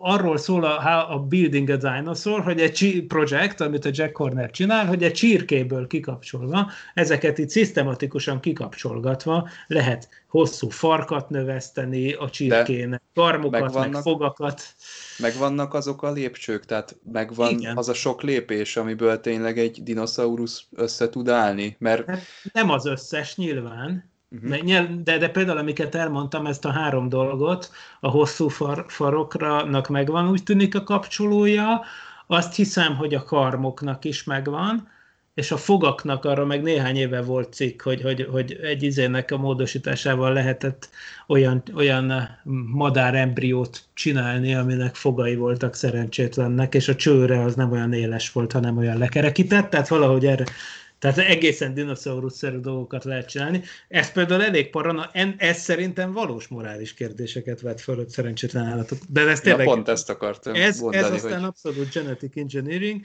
[0.05, 4.86] arról szól a, a Building a Dinosaur, hogy egy projekt, amit a Jack Horner csinál,
[4.86, 13.61] hogy egy csirkéből kikapcsolva, ezeket itt szisztematikusan kikapcsolgatva lehet hosszú farkat növeszteni a csirkének, karmokat,
[13.61, 14.62] megvannak, meg fogakat.
[15.18, 17.76] Megvannak azok a lépcsők, tehát megvan Igen.
[17.76, 22.09] az a sok lépés, amiből tényleg egy dinoszaurusz össze tud állni, mert...
[22.09, 22.22] Hát
[22.53, 25.03] nem az összes nyilván, Uh-huh.
[25.03, 27.70] De, de például, amiket elmondtam, ezt a három dolgot,
[28.01, 31.83] a hosszú far, faroknak megvan, úgy tűnik a kapcsolója,
[32.26, 34.89] azt hiszem, hogy a karmoknak is megvan,
[35.35, 39.37] és a fogaknak arra meg néhány éve volt cikk, hogy, hogy, hogy egy izének a
[39.37, 40.89] módosításával lehetett
[41.26, 42.28] olyan, olyan
[42.72, 48.53] madár embriót csinálni, aminek fogai voltak szerencsétlennek, és a csőre az nem olyan éles volt,
[48.53, 50.45] hanem olyan lekerekített, tehát valahogy erre
[51.03, 53.62] tehát egészen dinoszaurusz-szerű dolgokat lehet csinálni.
[53.88, 58.98] Ez például elég parana, ez szerintem valós morális kérdéseket vet föl, szerencsétlen állatok.
[59.09, 59.66] De ez tényleg...
[59.66, 61.48] Ja, pont ezt akartam ez, mondani, ez aztán hogy...
[61.48, 63.00] abszolút genetic engineering,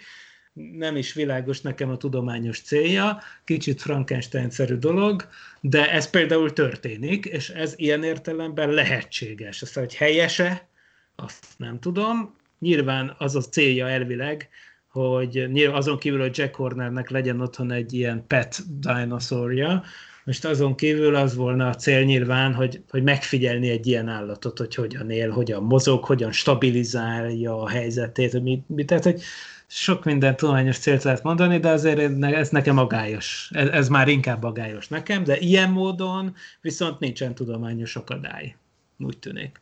[0.53, 5.27] nem is világos nekem a tudományos célja, kicsit Frankenstein-szerű dolog,
[5.61, 9.61] de ez például történik, és ez ilyen értelemben lehetséges.
[9.61, 10.67] Aztán, hogy helyese,
[11.15, 12.35] azt nem tudom.
[12.59, 14.49] Nyilván az a célja elvileg,
[14.97, 15.37] hogy
[15.73, 19.83] azon kívül, hogy Jack Hornernek legyen otthon egy ilyen pet dinoszorja,
[20.23, 24.75] Most azon kívül az volna a cél nyilván, hogy, hogy megfigyelni egy ilyen állatot, hogy
[24.75, 29.21] hogyan él, hogyan mozog, hogyan stabilizálja a helyzetét, hogy mi, mi, tehát, hogy
[29.67, 33.49] sok minden tudományos célt lehet mondani, de azért ez nekem agályos.
[33.53, 38.55] Ez, ez már inkább agályos nekem, de ilyen módon viszont nincsen tudományos akadály,
[38.99, 39.61] úgy tűnik.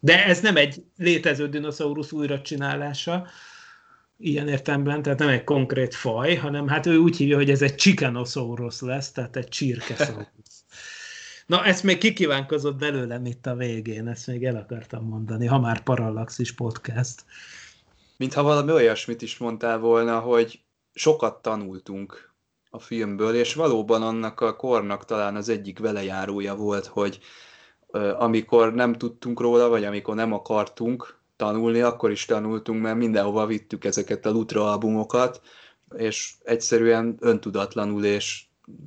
[0.00, 3.26] De ez nem egy létező dinoszaurusz újra csinálása,
[4.18, 7.74] ilyen értelemben, tehát nem egy konkrét faj, hanem hát ő úgy hívja, hogy ez egy
[7.74, 10.64] Chicanosaurus lesz, tehát egy csirkeszaurusz.
[11.46, 15.82] Na, ezt még kikívánkozott belőlem itt a végén, ezt még el akartam mondani, ha már
[15.82, 17.24] Parallaxis podcast.
[18.16, 20.60] Mintha valami olyasmit is mondtál volna, hogy
[20.94, 22.34] sokat tanultunk
[22.70, 27.18] a filmből, és valóban annak a kornak talán az egyik velejárója volt, hogy
[28.18, 33.84] amikor nem tudtunk róla, vagy amikor nem akartunk tanulni, akkor is tanultunk, mert mindenhova vittük
[33.84, 35.40] ezeket a Lutra albumokat,
[35.96, 38.44] és egyszerűen öntudatlanul és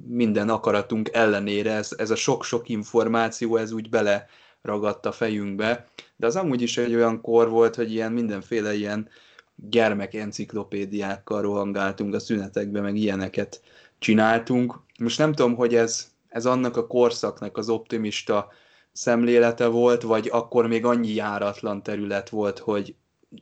[0.08, 4.26] minden akaratunk ellenére ez, ez a sok-sok információ, ez úgy bele
[4.62, 9.10] ragadt a fejünkbe, de az amúgy is egy olyan kor volt, hogy ilyen mindenféle ilyen
[9.56, 13.62] gyermek enciklopédiákkal rohangáltunk a szünetekbe, meg ilyeneket
[14.00, 14.80] csináltunk.
[15.00, 18.52] Most nem tudom, hogy ez, ez annak a korszaknak az optimista
[18.92, 22.96] szemlélete volt, vagy akkor még annyi járatlan terület volt, hogy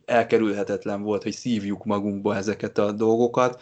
[0.05, 3.61] elkerülhetetlen volt, hogy szívjuk magunkba ezeket a dolgokat.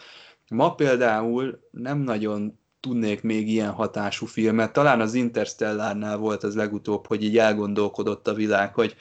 [0.50, 4.72] Ma például nem nagyon tudnék még ilyen hatású filmet.
[4.72, 8.96] Talán az Interstellárnál volt az legutóbb, hogy így elgondolkodott a világ, hogy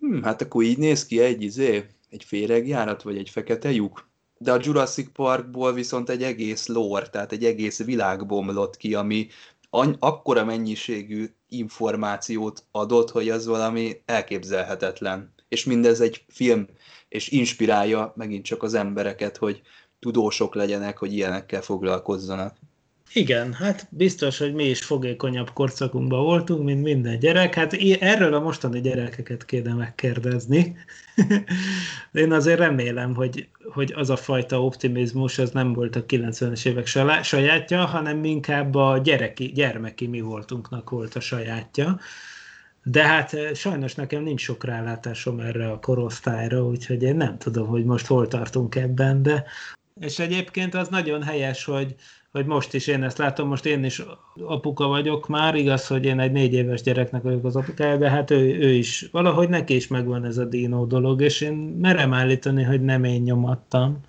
[0.00, 4.08] hm, hát akkor így néz ki egy izé, egy féregjárat, vagy egy fekete lyuk.
[4.38, 9.26] De a Jurassic Parkból viszont egy egész lore, tehát egy egész világ bomlott ki, ami
[9.98, 15.34] akkora mennyiségű információt adott, hogy az valami elképzelhetetlen.
[15.48, 16.66] És mindez egy film,
[17.08, 19.62] és inspirálja megint csak az embereket, hogy
[19.98, 22.56] tudósok legyenek, hogy ilyenekkel foglalkozzanak.
[23.12, 27.54] Igen, hát biztos, hogy mi is fogékonyabb korszakunkban voltunk, mint minden gyerek.
[27.54, 30.76] Hát erről a mostani gyerekeket kéne megkérdezni.
[32.12, 36.86] Én azért remélem, hogy, hogy az a fajta optimizmus az nem volt a 90-es évek
[37.22, 42.00] sajátja, hanem inkább a gyereki, gyermeki mi voltunknak volt a sajátja.
[42.82, 47.66] De hát eh, sajnos nekem nincs sok rálátásom erre a korosztályra, úgyhogy én nem tudom,
[47.66, 49.44] hogy most hol tartunk ebben, de
[50.00, 51.94] és egyébként az nagyon helyes, hogy,
[52.36, 54.02] hogy most is én ezt látom, most én is
[54.46, 58.30] apuka vagyok már, igaz, hogy én egy négy éves gyereknek vagyok az apukája, de hát
[58.30, 62.62] ő, ő is, valahogy neki is megvan ez a dino dolog, és én merem állítani,
[62.62, 64.00] hogy nem én nyomattam.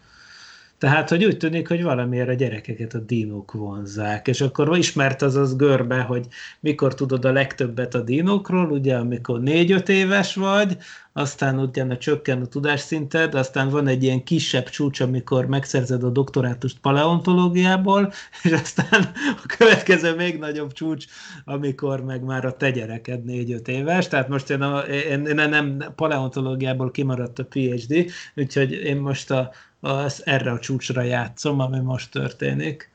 [0.78, 5.36] Tehát, hogy úgy tűnik, hogy valamiért a gyerekeket a dinók vonzák, és akkor ismert az
[5.36, 6.28] az görbe, hogy
[6.60, 10.78] mikor tudod a legtöbbet a dinókról, ugye, amikor négy-öt éves vagy,
[11.18, 16.80] aztán utána csökken a tudásszinted, aztán van egy ilyen kisebb csúcs, amikor megszerzed a doktorátust
[16.80, 18.14] paleontológiából,
[18.44, 19.12] és aztán
[19.44, 21.06] a következő még nagyobb csúcs,
[21.46, 25.84] amikor meg már a te gyereked négy-öt éves, tehát most én, a, én, én nem
[25.96, 28.06] paleontológiából kimaradt a PhD,
[28.36, 32.90] úgyhogy én most a, az erre a csúcsra játszom, ami most történik.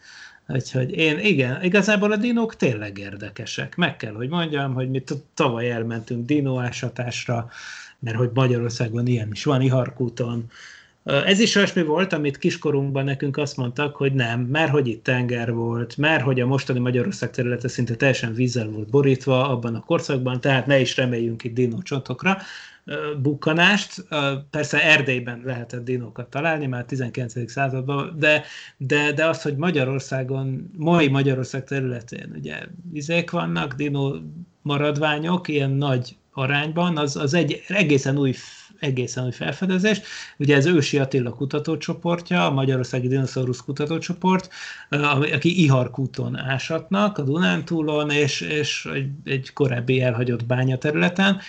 [0.49, 3.77] Úgyhogy én, igen, igazából a dinók tényleg érdekesek.
[3.77, 5.03] Meg kell, hogy mondjam, hogy mi
[5.35, 7.51] tavaly elmentünk dinóásatásra,
[8.03, 10.51] mert hogy Magyarországon ilyen is van, Iharkúton.
[11.05, 15.53] Ez is olyasmi volt, amit kiskorunkban nekünk azt mondtak, hogy nem, mert hogy itt tenger
[15.53, 20.41] volt, mert hogy a mostani Magyarország területe szinte teljesen vízzel volt borítva abban a korszakban,
[20.41, 22.39] tehát ne is reméljünk itt dinócsontokra
[23.19, 24.05] bukkanást.
[24.51, 27.51] Persze Erdélyben lehetett dinókat találni, már 19.
[27.51, 28.45] században, de,
[28.77, 32.59] de, de az, hogy Magyarországon, mai Magyarország területén ugye
[32.91, 34.17] vizék vannak, dinó
[34.63, 38.35] maradványok, ilyen nagy arányban, az, az egy egészen új
[38.83, 40.01] egészen új felfedezés.
[40.39, 44.49] Ugye ez Ősi Attila kutatócsoportja, a Magyarországi Dinoszaurusz kutatócsoport,
[45.33, 51.41] aki Iharkúton ásatnak, a Dunántúlon, és, és egy, egy korábbi elhagyott bányaterületen,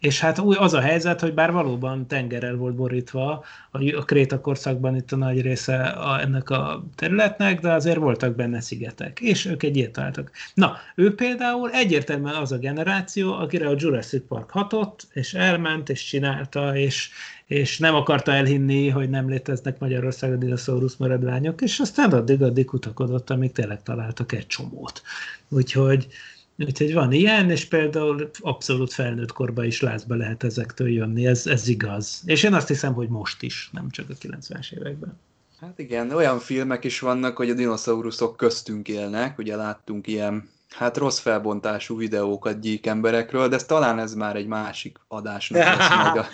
[0.00, 4.96] és hát új az a helyzet, hogy bár valóban tengerrel volt borítva a, Kréta korszakban
[4.96, 9.62] itt a nagy része a, ennek a területnek, de azért voltak benne szigetek, és ők
[9.62, 10.30] egy ilyet találtak.
[10.54, 16.04] Na, ő például egyértelműen az a generáció, akire a Jurassic Park hatott, és elment, és
[16.04, 17.10] csinálta, és,
[17.46, 23.52] és nem akarta elhinni, hogy nem léteznek Magyarországon dinoszaurusz maradványok, és aztán addig-addig kutakodott, amíg
[23.52, 25.02] tényleg találtak egy csomót.
[25.48, 26.06] Úgyhogy
[26.66, 31.68] Úgyhogy van ilyen, és például abszolút felnőtt korban is lázba lehet ezektől jönni, ez, ez
[31.68, 32.22] igaz.
[32.24, 35.18] És én azt hiszem, hogy most is, nem csak a 90-es években.
[35.60, 40.96] Hát igen, olyan filmek is vannak, hogy a dinoszauruszok köztünk élnek, ugye láttunk ilyen hát
[40.96, 46.16] rossz felbontású videókat gyík emberekről, de ez, talán ez már egy másik adásnak lesz majd
[46.16, 46.26] a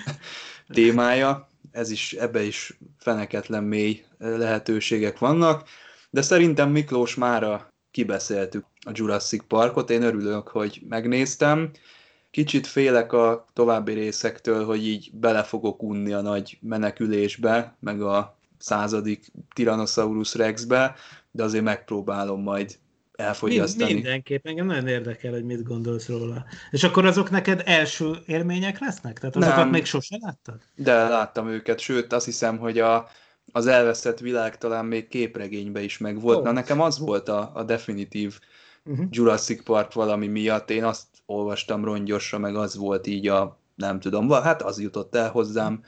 [0.69, 1.49] témája.
[1.73, 5.69] Ez is, ebbe is feneketlen mély lehetőségek vannak,
[6.11, 9.91] de szerintem Miklós már a kibeszéltük a Jurassic Parkot.
[9.91, 11.71] Én örülök, hogy megnéztem.
[12.31, 18.39] Kicsit félek a további részektől, hogy így bele fogok unni a nagy menekülésbe, meg a
[18.59, 20.95] századik Tyrannosaurus Rexbe,
[21.31, 22.79] de azért megpróbálom majd
[23.15, 23.93] elfogyasztani.
[23.93, 26.45] Mind, mindenképp, engem nagyon érdekel, hogy mit gondolsz róla.
[26.71, 29.19] És akkor azok neked első élmények lesznek?
[29.19, 29.69] Tehát azokat Nem.
[29.69, 30.61] még sose láttad?
[30.75, 33.09] De láttam őket, sőt azt hiszem, hogy a,
[33.53, 36.39] az elveszett világ talán még képregényben is megvolt.
[36.39, 36.43] Ó.
[36.43, 38.39] Na nekem az volt a, a definitív
[38.87, 39.07] Uh-huh.
[39.11, 44.31] Jurassic Park valami miatt, én azt olvastam rongyosra, meg az volt így a, nem tudom,
[44.31, 45.85] hát az jutott el hozzám,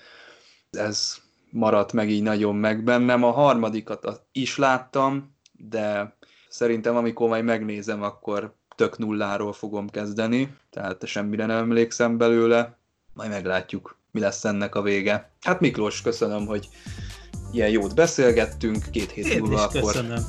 [0.71, 1.17] ez
[1.51, 3.23] maradt meg így nagyon meg bennem.
[3.23, 6.17] A harmadikat is láttam, de
[6.49, 12.77] szerintem amikor majd megnézem, akkor tök nulláról fogom kezdeni, tehát semmire nem emlékszem belőle,
[13.13, 15.31] majd meglátjuk, mi lesz ennek a vége.
[15.41, 16.69] Hát Miklós, köszönöm, hogy
[17.53, 20.25] ilyen jót beszélgettünk, két hét Én múlva is akkor köszönöm.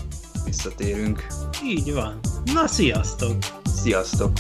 [0.45, 1.28] visszatérünk.
[1.65, 2.20] Így van.
[2.53, 3.36] Na, sziasztok!
[3.82, 4.32] Sziasztok!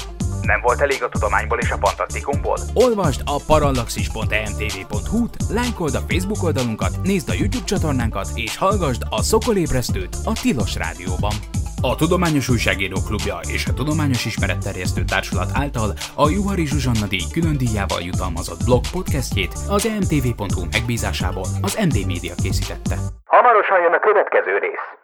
[0.41, 2.57] Nem volt elég a tudományból és a fantasztikumból?
[2.73, 10.17] Olvasd a parallaxis.emtv.hu-t, lájkold a Facebook oldalunkat, nézd a YouTube csatornánkat, és hallgassd a Szokolébresztőt
[10.23, 11.33] a Tilos Rádióban.
[11.81, 17.57] A Tudományos Újságíró Klubja és a Tudományos Ismeretterjesztő Társulat által a Juhari Zsuzsanna díj külön
[17.57, 22.95] díjával jutalmazott blog podcastjét az emtv.hu megbízásából az MD Media készítette.
[23.25, 24.97] Hamarosan jön a következő rész.